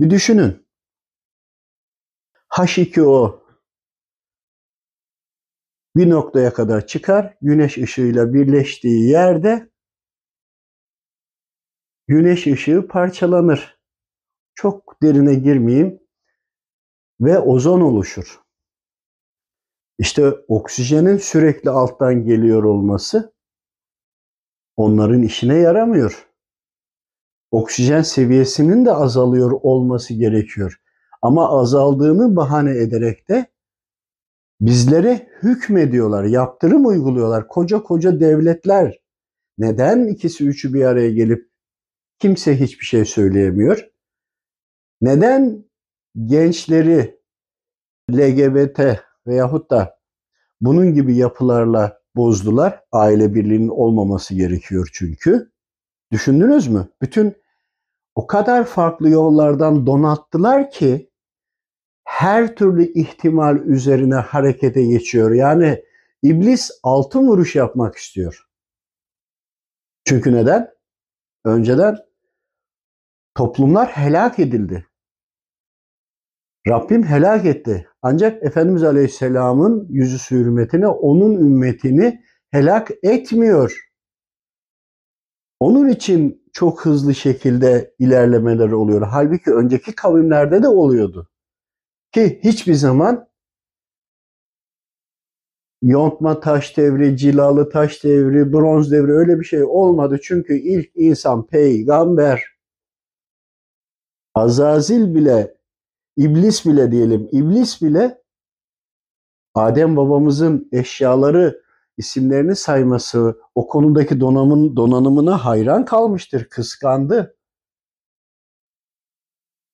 bir 0.03 0.11
düşünün. 0.11 0.67
H2O 2.49 3.43
bir 5.97 6.11
noktaya 6.11 6.53
kadar 6.53 6.87
çıkar, 6.87 7.37
güneş 7.41 7.79
ışığıyla 7.79 8.35
birleştiği 8.35 9.09
yerde 9.09 9.71
güneş 12.07 12.47
ışığı 12.47 12.89
parçalanır. 12.89 13.79
Çok 14.55 15.03
derine 15.03 15.35
girmeyeyim 15.35 16.01
ve 17.21 17.39
ozon 17.39 17.81
oluşur. 17.81 18.41
İşte 19.99 20.31
oksijenin 20.49 21.17
sürekli 21.17 21.71
alttan 21.71 22.25
geliyor 22.25 22.65
olması 22.65 23.35
onların 24.77 25.23
işine 25.23 25.57
yaramıyor. 25.57 26.32
Oksijen 27.53 28.03
seviyesinin 28.03 28.85
de 28.85 28.93
azalıyor 28.93 29.51
olması 29.51 30.15
gerekiyor. 30.15 30.81
Ama 31.23 31.61
azaldığını 31.61 32.37
bahane 32.37 32.71
ederek 32.71 33.29
de 33.29 33.47
bizlere 34.61 35.29
hükmediyorlar, 35.43 36.25
yaptırım 36.25 36.87
uyguluyorlar. 36.87 37.49
Koca 37.49 37.83
koca 37.83 38.21
devletler 38.21 38.99
neden 39.59 40.07
ikisi 40.07 40.47
üçü 40.47 40.75
bir 40.75 40.85
araya 40.85 41.11
gelip 41.11 41.51
kimse 42.19 42.61
hiçbir 42.61 42.85
şey 42.85 43.05
söyleyemiyor? 43.05 43.91
Neden 45.01 45.65
gençleri 46.27 47.21
LGBT 48.11 48.81
veyahut 49.27 49.71
da 49.71 49.99
bunun 50.61 50.95
gibi 50.95 51.17
yapılarla 51.17 52.01
bozdular? 52.17 52.81
Aile 52.93 53.35
birliğinin 53.35 53.69
olmaması 53.69 54.35
gerekiyor 54.35 54.91
çünkü. 54.93 55.53
Düşündünüz 56.13 56.69
mü? 56.69 56.89
Bütün 57.03 57.42
o 58.15 58.27
kadar 58.27 58.65
farklı 58.65 59.11
yollardan 59.11 59.87
donattılar 59.87 60.71
ki 60.71 61.11
her 62.05 62.55
türlü 62.55 62.93
ihtimal 62.93 63.57
üzerine 63.57 64.15
harekete 64.15 64.85
geçiyor. 64.85 65.31
Yani 65.31 65.85
iblis 66.23 66.71
altın 66.83 67.29
vuruş 67.29 67.57
yapmak 67.57 67.97
istiyor. 67.97 68.49
Çünkü 70.05 70.33
neden? 70.33 70.71
Önceden 71.45 71.97
toplumlar 73.35 73.89
helak 73.89 74.39
edildi. 74.39 74.87
Rabbim 76.69 77.03
helak 77.03 77.45
etti. 77.45 77.89
Ancak 78.03 78.43
Efendimiz 78.43 78.83
Aleyhisselam'ın 78.85 79.87
yüzü 79.91 80.37
hürmetine 80.37 80.89
onun 80.89 81.35
ümmetini 81.35 82.25
helak 82.51 82.91
etmiyor. 83.03 83.89
Onun 85.61 85.89
için 85.89 86.42
çok 86.53 86.87
hızlı 86.87 87.15
şekilde 87.15 87.95
ilerlemeler 87.99 88.71
oluyor. 88.71 89.03
Halbuki 89.11 89.51
önceki 89.51 89.95
kavimlerde 89.95 90.63
de 90.63 90.69
oluyordu. 90.69 91.29
Ki 92.13 92.41
hiçbir 92.45 92.75
zaman 92.75 93.29
yontma 95.83 96.41
taş 96.41 96.77
devri, 96.77 97.17
cilalı 97.17 97.71
taş 97.71 98.05
devri, 98.05 98.53
bronz 98.53 98.93
devri 98.93 99.13
öyle 99.13 99.41
bir 99.41 99.45
şey 99.45 99.65
olmadı. 99.65 100.19
Çünkü 100.23 100.55
ilk 100.55 100.91
insan 100.95 101.47
peygamber. 101.47 102.45
Azazil 104.35 105.15
bile, 105.15 105.57
iblis 106.17 106.67
bile 106.67 106.93
diyelim, 106.93 107.29
iblis 107.33 107.83
bile 107.83 108.23
Adem 109.55 109.97
babamızın 109.97 110.69
eşyaları 110.73 111.63
isimlerini 112.03 112.57
sayması, 112.57 113.41
o 113.55 113.69
konudaki 113.69 114.21
donanımın, 114.21 114.77
donanımına 114.77 115.45
hayran 115.45 115.85
kalmıştır, 115.85 116.45
kıskandı. 116.45 117.37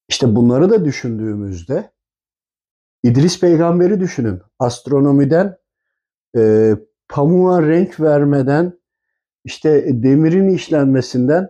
İşte 0.09 0.35
bunları 0.35 0.69
da 0.69 0.85
düşündüğümüzde 0.85 1.91
İdris 3.03 3.39
peygamberi 3.39 3.99
düşünün. 3.99 4.41
Astronomiden 4.59 5.57
e, 6.37 6.73
pamuğa 7.09 7.61
renk 7.67 7.99
vermeden 7.99 8.79
işte 9.43 9.85
demirin 10.03 10.49
işlenmesinden 10.49 11.49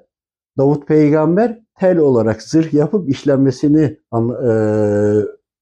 Davut 0.58 0.88
peygamber 0.88 1.60
tel 1.80 1.98
olarak 1.98 2.42
zırh 2.42 2.74
yapıp 2.74 3.10
işlenmesini 3.10 4.00
e, 4.14 4.52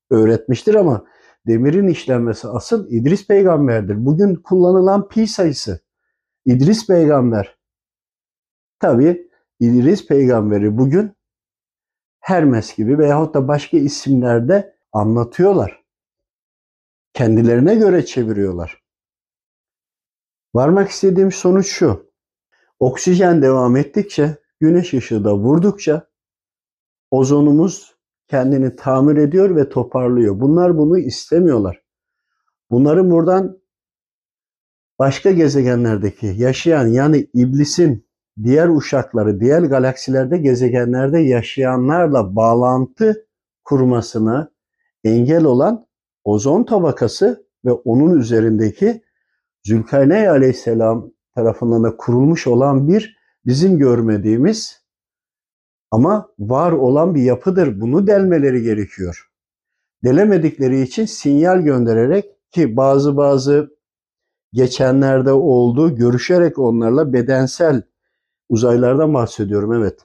öğretmiştir 0.09 0.76
ama 0.76 1.05
demirin 1.47 1.87
işlenmesi 1.87 2.47
asıl 2.47 2.91
İdris 2.91 3.27
peygamberdir. 3.27 4.05
Bugün 4.05 4.35
kullanılan 4.35 5.07
pi 5.07 5.27
sayısı 5.27 5.79
İdris 6.45 6.87
peygamber. 6.87 7.57
Tabi 8.79 9.31
İdris 9.59 10.07
peygamberi 10.07 10.77
bugün 10.77 11.17
Hermes 12.19 12.75
gibi 12.75 12.97
veyahut 12.97 13.33
da 13.33 13.47
başka 13.47 13.77
isimlerde 13.77 14.75
anlatıyorlar. 14.93 15.83
Kendilerine 17.13 17.75
göre 17.75 18.05
çeviriyorlar. 18.05 18.83
Varmak 20.55 20.89
istediğim 20.89 21.31
sonuç 21.31 21.67
şu. 21.67 22.11
Oksijen 22.79 23.41
devam 23.41 23.75
ettikçe, 23.75 24.37
güneş 24.59 24.93
ışığı 24.93 25.23
da 25.23 25.37
vurdukça 25.37 26.07
ozonumuz 27.11 27.96
kendini 28.28 28.75
tamir 28.75 29.17
ediyor 29.17 29.55
ve 29.55 29.69
toparlıyor. 29.69 30.39
Bunlar 30.39 30.78
bunu 30.78 30.97
istemiyorlar. 30.97 31.82
Bunların 32.71 33.11
buradan 33.11 33.59
başka 34.99 35.32
gezegenlerdeki 35.32 36.28
yaşayan 36.38 36.88
yani 36.88 37.28
iblisin 37.34 38.07
diğer 38.43 38.69
uşakları, 38.69 39.39
diğer 39.39 39.61
galaksilerde, 39.61 40.38
gezegenlerde 40.38 41.19
yaşayanlarla 41.19 42.36
bağlantı 42.36 43.28
kurmasına 43.63 44.51
engel 45.03 45.43
olan 45.43 45.88
ozon 46.23 46.63
tabakası 46.63 47.47
ve 47.65 47.71
onun 47.71 48.19
üzerindeki 48.19 49.01
Zülkarneyn 49.63 50.30
aleyhisselam 50.30 51.11
tarafından 51.36 51.84
da 51.84 51.97
kurulmuş 51.97 52.47
olan 52.47 52.88
bir 52.88 53.17
bizim 53.45 53.78
görmediğimiz 53.78 54.86
ama 55.91 56.29
var 56.39 56.71
olan 56.71 57.15
bir 57.15 57.21
yapıdır. 57.21 57.81
Bunu 57.81 58.07
delmeleri 58.07 58.61
gerekiyor. 58.61 59.29
Delemedikleri 60.03 60.81
için 60.81 61.05
sinyal 61.05 61.59
göndererek 61.61 62.25
ki 62.51 62.77
bazı 62.77 63.17
bazı 63.17 63.77
geçenlerde 64.53 65.31
oldu 65.31 65.95
görüşerek 65.95 66.59
onlarla 66.59 67.13
bedensel 67.13 67.81
uzaylardan 68.49 69.13
bahsediyorum 69.13 69.73
evet. 69.73 69.99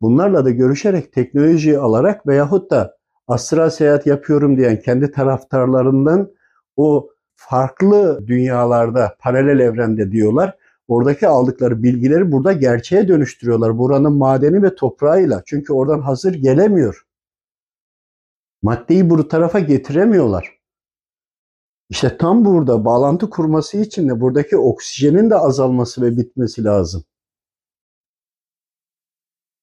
Bunlarla 0.00 0.44
da 0.44 0.50
görüşerek 0.50 1.12
teknolojiyi 1.12 1.78
alarak 1.78 2.26
veyahut 2.26 2.70
da 2.70 2.96
astral 3.28 3.70
seyahat 3.70 4.06
yapıyorum 4.06 4.56
diyen 4.56 4.80
kendi 4.80 5.10
taraftarlarından 5.10 6.30
o 6.76 7.10
farklı 7.34 8.26
dünyalarda, 8.26 9.16
paralel 9.18 9.58
evrende 9.60 10.12
diyorlar. 10.12 10.56
Oradaki 10.90 11.28
aldıkları 11.28 11.82
bilgileri 11.82 12.32
burada 12.32 12.52
gerçeğe 12.52 13.08
dönüştürüyorlar. 13.08 13.78
Buranın 13.78 14.12
madeni 14.12 14.62
ve 14.62 14.74
toprağıyla. 14.74 15.42
Çünkü 15.46 15.72
oradan 15.72 16.00
hazır 16.00 16.34
gelemiyor. 16.34 17.06
Maddeyi 18.62 19.10
bu 19.10 19.28
tarafa 19.28 19.58
getiremiyorlar. 19.58 20.58
İşte 21.88 22.16
tam 22.16 22.44
burada 22.44 22.84
bağlantı 22.84 23.30
kurması 23.30 23.78
için 23.78 24.08
de 24.08 24.20
buradaki 24.20 24.56
oksijenin 24.56 25.30
de 25.30 25.34
azalması 25.34 26.02
ve 26.02 26.16
bitmesi 26.16 26.64
lazım. 26.64 27.04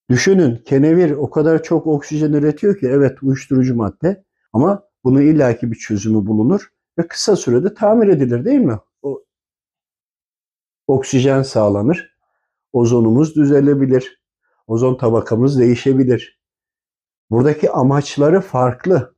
Düşünün 0.09 0.55
kenevir 0.65 1.11
o 1.11 1.29
kadar 1.29 1.63
çok 1.63 1.87
oksijen 1.87 2.33
üretiyor 2.33 2.79
ki 2.79 2.87
evet 2.87 3.23
uyuşturucu 3.23 3.75
madde 3.75 4.23
ama 4.53 4.83
bunun 5.03 5.21
illaki 5.21 5.71
bir 5.71 5.75
çözümü 5.75 6.27
bulunur 6.27 6.71
ve 6.97 7.07
kısa 7.07 7.35
sürede 7.35 7.73
tamir 7.73 8.07
edilir 8.07 8.45
değil 8.45 8.59
mi? 8.59 8.79
Oksijen 10.87 11.41
sağlanır. 11.41 12.17
Ozonumuz 12.73 13.35
düzelebilir. 13.35 14.21
Ozon 14.67 14.97
tabakamız 14.97 15.59
değişebilir. 15.59 16.41
Buradaki 17.29 17.71
amaçları 17.71 18.41
farklı. 18.41 19.15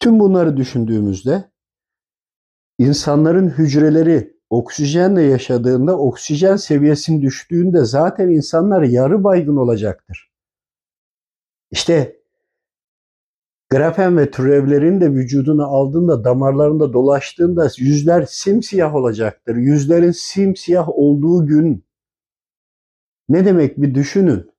Tüm 0.00 0.20
bunları 0.20 0.56
düşündüğümüzde 0.56 1.50
insanların 2.78 3.48
hücreleri 3.48 4.38
oksijenle 4.50 5.22
yaşadığında 5.22 5.98
oksijen 5.98 6.56
seviyesinin 6.56 7.22
düştüğünde 7.22 7.84
zaten 7.84 8.28
insanlar 8.28 8.82
yarı 8.82 9.24
baygın 9.24 9.56
olacaktır. 9.56 10.32
İşte 11.70 12.17
grafen 13.70 14.16
ve 14.16 14.30
türevlerin 14.30 15.00
de 15.00 15.12
vücuduna 15.12 15.64
aldığında 15.64 16.24
damarlarında 16.24 16.92
dolaştığında 16.92 17.68
yüzler 17.78 18.26
simsiyah 18.28 18.94
olacaktır. 18.94 19.56
Yüzlerin 19.56 20.10
simsiyah 20.10 20.88
olduğu 20.88 21.46
gün 21.46 21.84
ne 23.28 23.44
demek 23.44 23.82
bir 23.82 23.94
düşünün. 23.94 24.50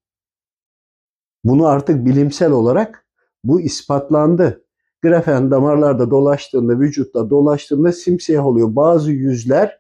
Bunu 1.44 1.68
artık 1.68 2.06
bilimsel 2.06 2.52
olarak 2.52 3.06
bu 3.44 3.62
ispatlandı. 3.62 4.66
Grafen 5.02 5.52
damarlarda 5.52 6.12
dolaştığında, 6.12 6.80
vücutta 6.80 7.30
dolaştığında 7.30 7.92
simsiyah 7.92 8.46
oluyor. 8.46 8.76
Bazı 8.76 9.12
yüzler 9.12 9.80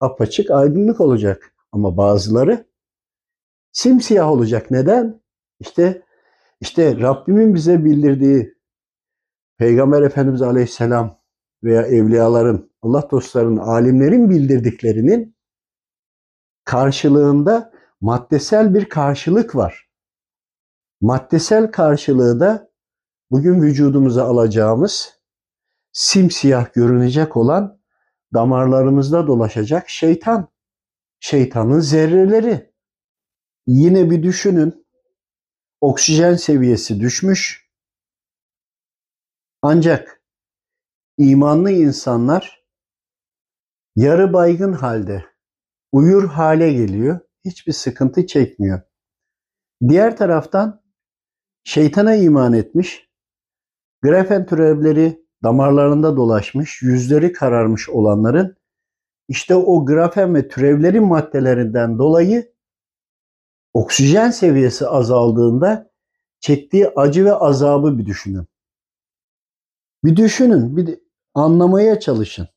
apaçık 0.00 0.50
aydınlık 0.50 1.00
olacak 1.00 1.54
ama 1.72 1.96
bazıları 1.96 2.66
simsiyah 3.72 4.30
olacak. 4.30 4.70
Neden? 4.70 5.20
İşte 5.60 6.02
işte 6.60 7.00
Rabbimin 7.00 7.54
bize 7.54 7.84
bildirdiği 7.84 8.54
Peygamber 9.58 10.02
Efendimiz 10.02 10.42
Aleyhisselam 10.42 11.20
veya 11.64 11.82
evliyaların, 11.82 12.70
Allah 12.82 13.08
dostlarının, 13.10 13.56
alimlerin 13.56 14.30
bildirdiklerinin 14.30 15.36
karşılığında 16.64 17.72
maddesel 18.00 18.74
bir 18.74 18.88
karşılık 18.88 19.56
var. 19.56 19.88
Maddesel 21.00 21.70
karşılığı 21.70 22.40
da 22.40 22.70
bugün 23.30 23.62
vücudumuza 23.62 24.24
alacağımız 24.24 25.18
simsiyah 25.92 26.72
görünecek 26.72 27.36
olan 27.36 27.80
damarlarımızda 28.34 29.26
dolaşacak 29.26 29.88
şeytan. 29.88 30.48
Şeytanın 31.20 31.80
zerreleri. 31.80 32.72
Yine 33.66 34.10
bir 34.10 34.22
düşünün. 34.22 34.87
Oksijen 35.80 36.34
seviyesi 36.34 37.00
düşmüş. 37.00 37.68
Ancak 39.62 40.22
imanlı 41.18 41.70
insanlar 41.70 42.64
yarı 43.96 44.32
baygın 44.32 44.72
halde 44.72 45.24
uyur 45.92 46.28
hale 46.28 46.72
geliyor. 46.72 47.20
Hiçbir 47.44 47.72
sıkıntı 47.72 48.26
çekmiyor. 48.26 48.80
Diğer 49.88 50.16
taraftan 50.16 50.82
şeytana 51.64 52.14
iman 52.14 52.52
etmiş, 52.52 53.08
grafen 54.02 54.46
türevleri 54.46 55.26
damarlarında 55.42 56.16
dolaşmış, 56.16 56.82
yüzleri 56.82 57.32
kararmış 57.32 57.88
olanların 57.88 58.56
işte 59.28 59.54
o 59.54 59.86
grafen 59.86 60.34
ve 60.34 60.48
türevlerin 60.48 61.04
maddelerinden 61.04 61.98
dolayı 61.98 62.52
oksijen 63.78 64.30
seviyesi 64.30 64.86
azaldığında 64.86 65.90
çektiği 66.40 66.88
acı 66.88 67.24
ve 67.24 67.34
azabı 67.34 67.98
bir 67.98 68.06
düşünün. 68.06 68.46
Bir 70.04 70.16
düşünün, 70.16 70.76
bir 70.76 71.00
anlamaya 71.34 72.00
çalışın. 72.00 72.48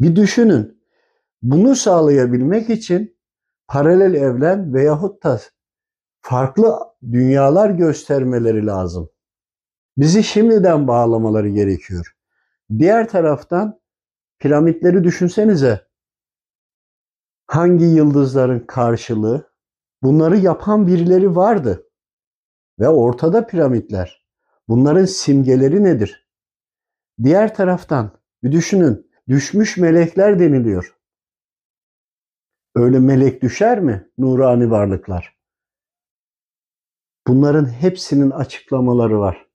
Bir 0.00 0.16
düşünün. 0.16 0.82
Bunu 1.42 1.76
sağlayabilmek 1.76 2.70
için 2.70 3.18
paralel 3.66 4.14
evren 4.14 4.74
veyahut 4.74 5.22
da 5.24 5.40
farklı 6.20 6.78
dünyalar 7.12 7.70
göstermeleri 7.70 8.66
lazım. 8.66 9.10
Bizi 9.96 10.24
şimdiden 10.24 10.88
bağlamaları 10.88 11.48
gerekiyor. 11.48 12.16
Diğer 12.78 13.08
taraftan 13.08 13.80
piramitleri 14.38 15.04
düşünsenize. 15.04 15.87
Hangi 17.48 17.84
yıldızların 17.84 18.60
karşılığı? 18.60 19.52
Bunları 20.02 20.36
yapan 20.36 20.86
birileri 20.86 21.36
vardı. 21.36 21.86
Ve 22.80 22.88
ortada 22.88 23.46
piramitler. 23.46 24.26
Bunların 24.68 25.04
simgeleri 25.04 25.84
nedir? 25.84 26.28
Diğer 27.22 27.54
taraftan 27.54 28.10
bir 28.42 28.52
düşünün. 28.52 29.10
Düşmüş 29.28 29.76
melekler 29.76 30.38
deniliyor. 30.38 30.96
Öyle 32.74 32.98
melek 32.98 33.42
düşer 33.42 33.80
mi? 33.80 34.10
Nurani 34.18 34.70
varlıklar. 34.70 35.38
Bunların 37.26 37.66
hepsinin 37.66 38.30
açıklamaları 38.30 39.18
var. 39.18 39.46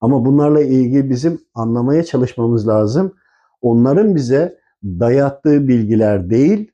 Ama 0.00 0.24
bunlarla 0.24 0.60
ilgili 0.60 1.10
bizim 1.10 1.40
anlamaya 1.54 2.04
çalışmamız 2.04 2.68
lazım. 2.68 3.14
Onların 3.60 4.14
bize 4.14 4.60
dayattığı 4.84 5.68
bilgiler 5.68 6.30
değil, 6.30 6.72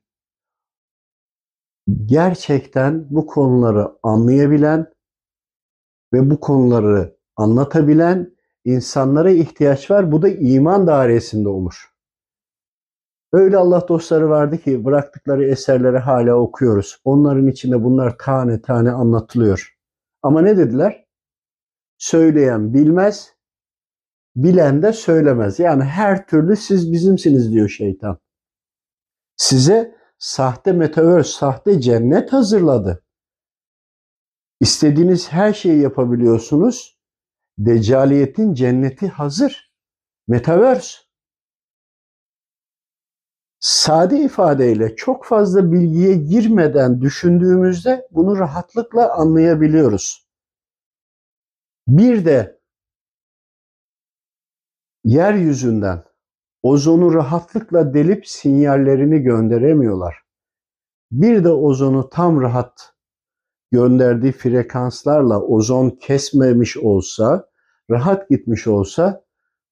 gerçekten 2.07 3.07
bu 3.11 3.27
konuları 3.27 3.89
anlayabilen 4.03 4.87
ve 6.13 6.31
bu 6.31 6.41
konuları 6.41 7.17
anlatabilen 7.37 8.35
insanlara 8.65 9.31
ihtiyaç 9.31 9.91
var. 9.91 10.13
Bu 10.13 10.23
da 10.23 10.29
iman 10.29 10.87
dairesinde 10.87 11.49
olur. 11.49 11.95
Öyle 13.33 13.57
Allah 13.57 13.89
dostları 13.89 14.31
vardı 14.31 14.59
ki 14.59 14.85
bıraktıkları 14.85 15.45
eserleri 15.45 15.99
hala 15.99 16.35
okuyoruz. 16.35 17.01
Onların 17.05 17.49
içinde 17.49 17.85
bunlar 17.85 18.19
tane 18.19 18.63
tane 18.63 18.91
anlatılıyor. 18.91 19.77
Ama 20.23 20.43
ne 20.43 20.57
dediler? 20.57 21.05
Söyleyen 21.99 22.75
bilmez, 22.75 23.35
bilen 24.37 24.83
de 24.83 24.93
söylemez. 24.93 25.59
Yani 25.59 25.85
her 25.85 26.27
türlü 26.27 26.57
siz 26.57 26.93
bizimsiniz 26.93 27.53
diyor 27.53 27.69
şeytan. 27.69 28.19
Size 29.37 29.95
sahte 30.19 30.73
metaverse, 30.73 31.31
sahte 31.31 31.81
cennet 31.81 32.33
hazırladı. 32.33 33.05
İstediğiniz 34.61 35.33
her 35.33 35.53
şeyi 35.53 35.83
yapabiliyorsunuz. 35.83 36.99
Deccaliyetin 37.59 38.55
cenneti 38.55 39.09
hazır. 39.09 39.73
Metaverse. 40.29 40.99
Sade 43.61 44.21
ifadeyle 44.21 44.97
çok 44.97 45.25
fazla 45.25 45.73
bilgiye 45.73 46.15
girmeden 46.15 47.01
düşündüğümüzde 47.01 48.09
bunu 48.11 48.39
rahatlıkla 48.39 49.15
anlayabiliyoruz. 49.15 50.29
Bir 51.89 52.25
de 52.25 52.61
yeryüzünden 55.05 56.05
ozonu 56.65 57.15
rahatlıkla 57.15 57.95
delip 57.95 58.27
sinyallerini 58.29 59.21
gönderemiyorlar. 59.21 60.17
Bir 61.13 61.45
de 61.45 61.49
ozonu 61.49 62.09
tam 62.09 62.41
rahat 62.41 62.93
gönderdiği 63.73 64.33
frekanslarla 64.33 65.41
ozon 65.43 65.91
kesmemiş 65.91 66.77
olsa, 66.77 67.47
rahat 67.91 68.29
gitmiş 68.29 68.67
olsa 68.67 69.25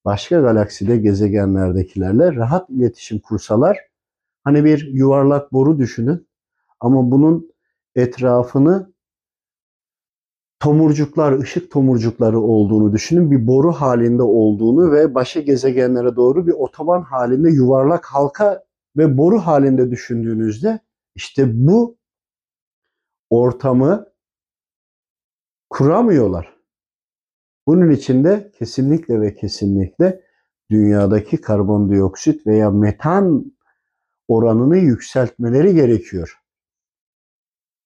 başka 0.05 0.41
galakside 0.41 0.97
gezegenlerdekilerle 0.97 2.35
rahat 2.35 2.69
iletişim 2.69 3.19
kursalar 3.19 3.77
hani 4.43 4.63
bir 4.65 4.87
yuvarlak 4.93 5.53
boru 5.53 5.79
düşünün 5.79 6.27
ama 6.79 7.11
bunun 7.11 7.51
etrafını 7.95 8.92
tomurcuklar, 10.63 11.39
ışık 11.39 11.71
tomurcukları 11.71 12.39
olduğunu 12.39 12.93
düşünün. 12.93 13.31
Bir 13.31 13.47
boru 13.47 13.71
halinde 13.71 14.23
olduğunu 14.23 14.91
ve 14.91 15.15
başka 15.15 15.39
gezegenlere 15.39 16.15
doğru 16.15 16.47
bir 16.47 16.51
otoban 16.51 17.01
halinde 17.01 17.49
yuvarlak 17.49 18.05
halka 18.05 18.63
ve 18.97 19.17
boru 19.17 19.39
halinde 19.39 19.91
düşündüğünüzde 19.91 20.79
işte 21.15 21.67
bu 21.67 21.97
ortamı 23.29 24.05
kuramıyorlar. 25.69 26.53
Bunun 27.67 27.91
için 27.91 28.23
de 28.23 28.51
kesinlikle 28.59 29.21
ve 29.21 29.35
kesinlikle 29.35 30.21
dünyadaki 30.71 31.41
karbondioksit 31.41 32.47
veya 32.47 32.71
metan 32.71 33.53
oranını 34.27 34.77
yükseltmeleri 34.77 35.75
gerekiyor. 35.75 36.42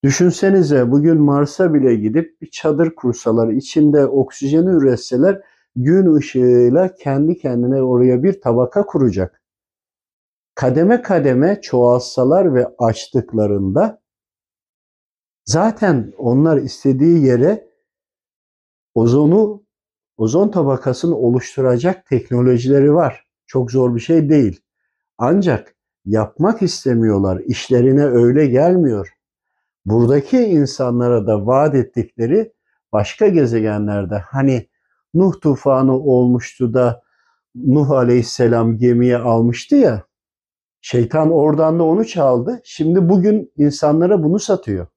Düşünsenize 0.08 0.92
bugün 0.92 1.22
Mars'a 1.22 1.74
bile 1.74 1.96
gidip 1.96 2.42
bir 2.42 2.50
çadır 2.52 2.96
kursalar, 2.96 3.50
içinde 3.50 4.06
oksijeni 4.06 4.70
üretseler 4.70 5.42
gün 5.76 6.14
ışığıyla 6.14 6.96
kendi 6.96 7.38
kendine 7.38 7.82
oraya 7.82 8.24
bir 8.24 8.42
tabaka 8.42 8.86
kuracak. 8.86 9.42
Kademe 10.56 11.02
kademe 11.02 11.62
çoğalsalar 11.62 12.56
ve 12.56 12.68
açtıklarında 12.80 14.02
zaten 15.46 16.14
onlar 16.18 16.58
istediği 16.58 17.26
yere 17.26 17.68
ozonu, 18.96 19.64
ozon 20.18 20.50
tabakasını 20.50 21.16
oluşturacak 21.16 22.06
teknolojileri 22.06 22.94
var. 22.94 23.26
Çok 23.46 23.72
zor 23.72 23.96
bir 23.96 24.00
şey 24.00 24.30
değil. 24.30 24.62
Ancak 25.18 25.76
yapmak 26.06 26.62
istemiyorlar. 26.62 27.42
İşlerine 27.46 28.06
öyle 28.06 28.48
gelmiyor. 28.48 29.17
Buradaki 29.88 30.38
insanlara 30.38 31.28
da 31.28 31.46
vaat 31.46 31.76
ettikleri 31.76 32.54
başka 32.94 33.28
gezegenlerde 33.28 34.18
hani 34.18 34.70
Nuh 35.14 35.42
tufanı 35.42 35.94
olmuştu 36.00 36.74
da 36.74 37.02
Nuh 37.56 37.92
aleyhisselam 37.92 38.78
gemiye 38.78 39.18
almıştı 39.18 39.76
ya. 39.76 40.04
Şeytan 40.82 41.32
oradan 41.32 41.80
da 41.80 41.84
onu 41.84 42.06
çaldı. 42.06 42.62
Şimdi 42.64 43.10
bugün 43.10 43.52
insanlara 43.58 44.24
bunu 44.24 44.40
satıyor. 44.40 44.88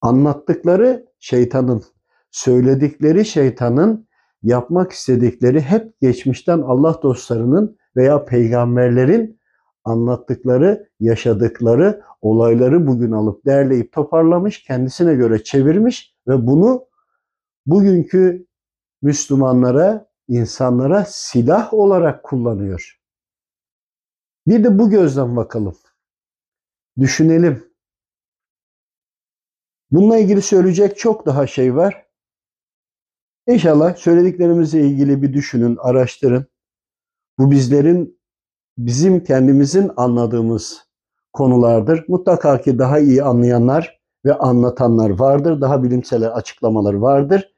Anlattıkları 0.00 1.06
şeytanın, 1.20 1.82
söyledikleri 2.30 3.24
şeytanın, 3.24 4.08
yapmak 4.42 4.92
istedikleri 4.92 5.60
hep 5.60 6.00
geçmişten 6.00 6.58
Allah 6.58 7.00
dostlarının 7.02 7.78
veya 7.96 8.24
peygamberlerin 8.24 9.40
anlattıkları, 9.84 10.90
yaşadıkları 11.00 12.02
olayları 12.20 12.86
bugün 12.86 13.12
alıp 13.12 13.46
derleyip 13.46 13.92
toparlamış, 13.92 14.62
kendisine 14.62 15.14
göre 15.14 15.44
çevirmiş 15.44 16.14
ve 16.28 16.46
bunu 16.46 16.86
bugünkü 17.66 18.46
Müslümanlara, 19.02 20.12
insanlara 20.28 21.04
silah 21.08 21.74
olarak 21.74 22.22
kullanıyor. 22.22 23.00
Bir 24.46 24.64
de 24.64 24.78
bu 24.78 24.90
gözden 24.90 25.36
bakalım. 25.36 25.76
Düşünelim. 26.98 27.72
Bununla 29.90 30.18
ilgili 30.18 30.42
söyleyecek 30.42 30.98
çok 30.98 31.26
daha 31.26 31.46
şey 31.46 31.76
var. 31.76 32.06
İnşallah 33.46 33.96
söylediklerimizle 33.96 34.80
ilgili 34.80 35.22
bir 35.22 35.32
düşünün, 35.32 35.76
araştırın. 35.80 36.46
Bu 37.38 37.50
bizlerin, 37.50 38.21
bizim 38.78 39.24
kendimizin 39.24 39.90
anladığımız 39.96 40.84
konulardır. 41.32 42.04
Mutlaka 42.08 42.60
ki 42.60 42.78
daha 42.78 42.98
iyi 42.98 43.22
anlayanlar 43.22 44.00
ve 44.24 44.34
anlatanlar 44.34 45.10
vardır. 45.10 45.60
Daha 45.60 45.82
bilimsel 45.82 46.34
açıklamalar 46.34 46.94
vardır. 46.94 47.52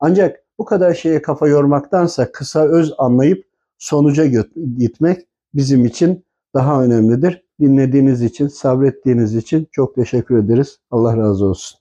Ancak 0.00 0.44
bu 0.58 0.64
kadar 0.64 0.94
şeye 0.94 1.22
kafa 1.22 1.48
yormaktansa 1.48 2.32
kısa 2.32 2.64
öz 2.64 2.94
anlayıp 2.98 3.46
sonuca 3.78 4.26
gitmek 4.78 5.26
bizim 5.54 5.84
için 5.84 6.24
daha 6.54 6.82
önemlidir. 6.84 7.42
Dinlediğiniz 7.60 8.22
için, 8.22 8.48
sabrettiğiniz 8.48 9.34
için 9.34 9.68
çok 9.72 9.94
teşekkür 9.94 10.38
ederiz. 10.38 10.78
Allah 10.90 11.16
razı 11.16 11.46
olsun. 11.46 11.78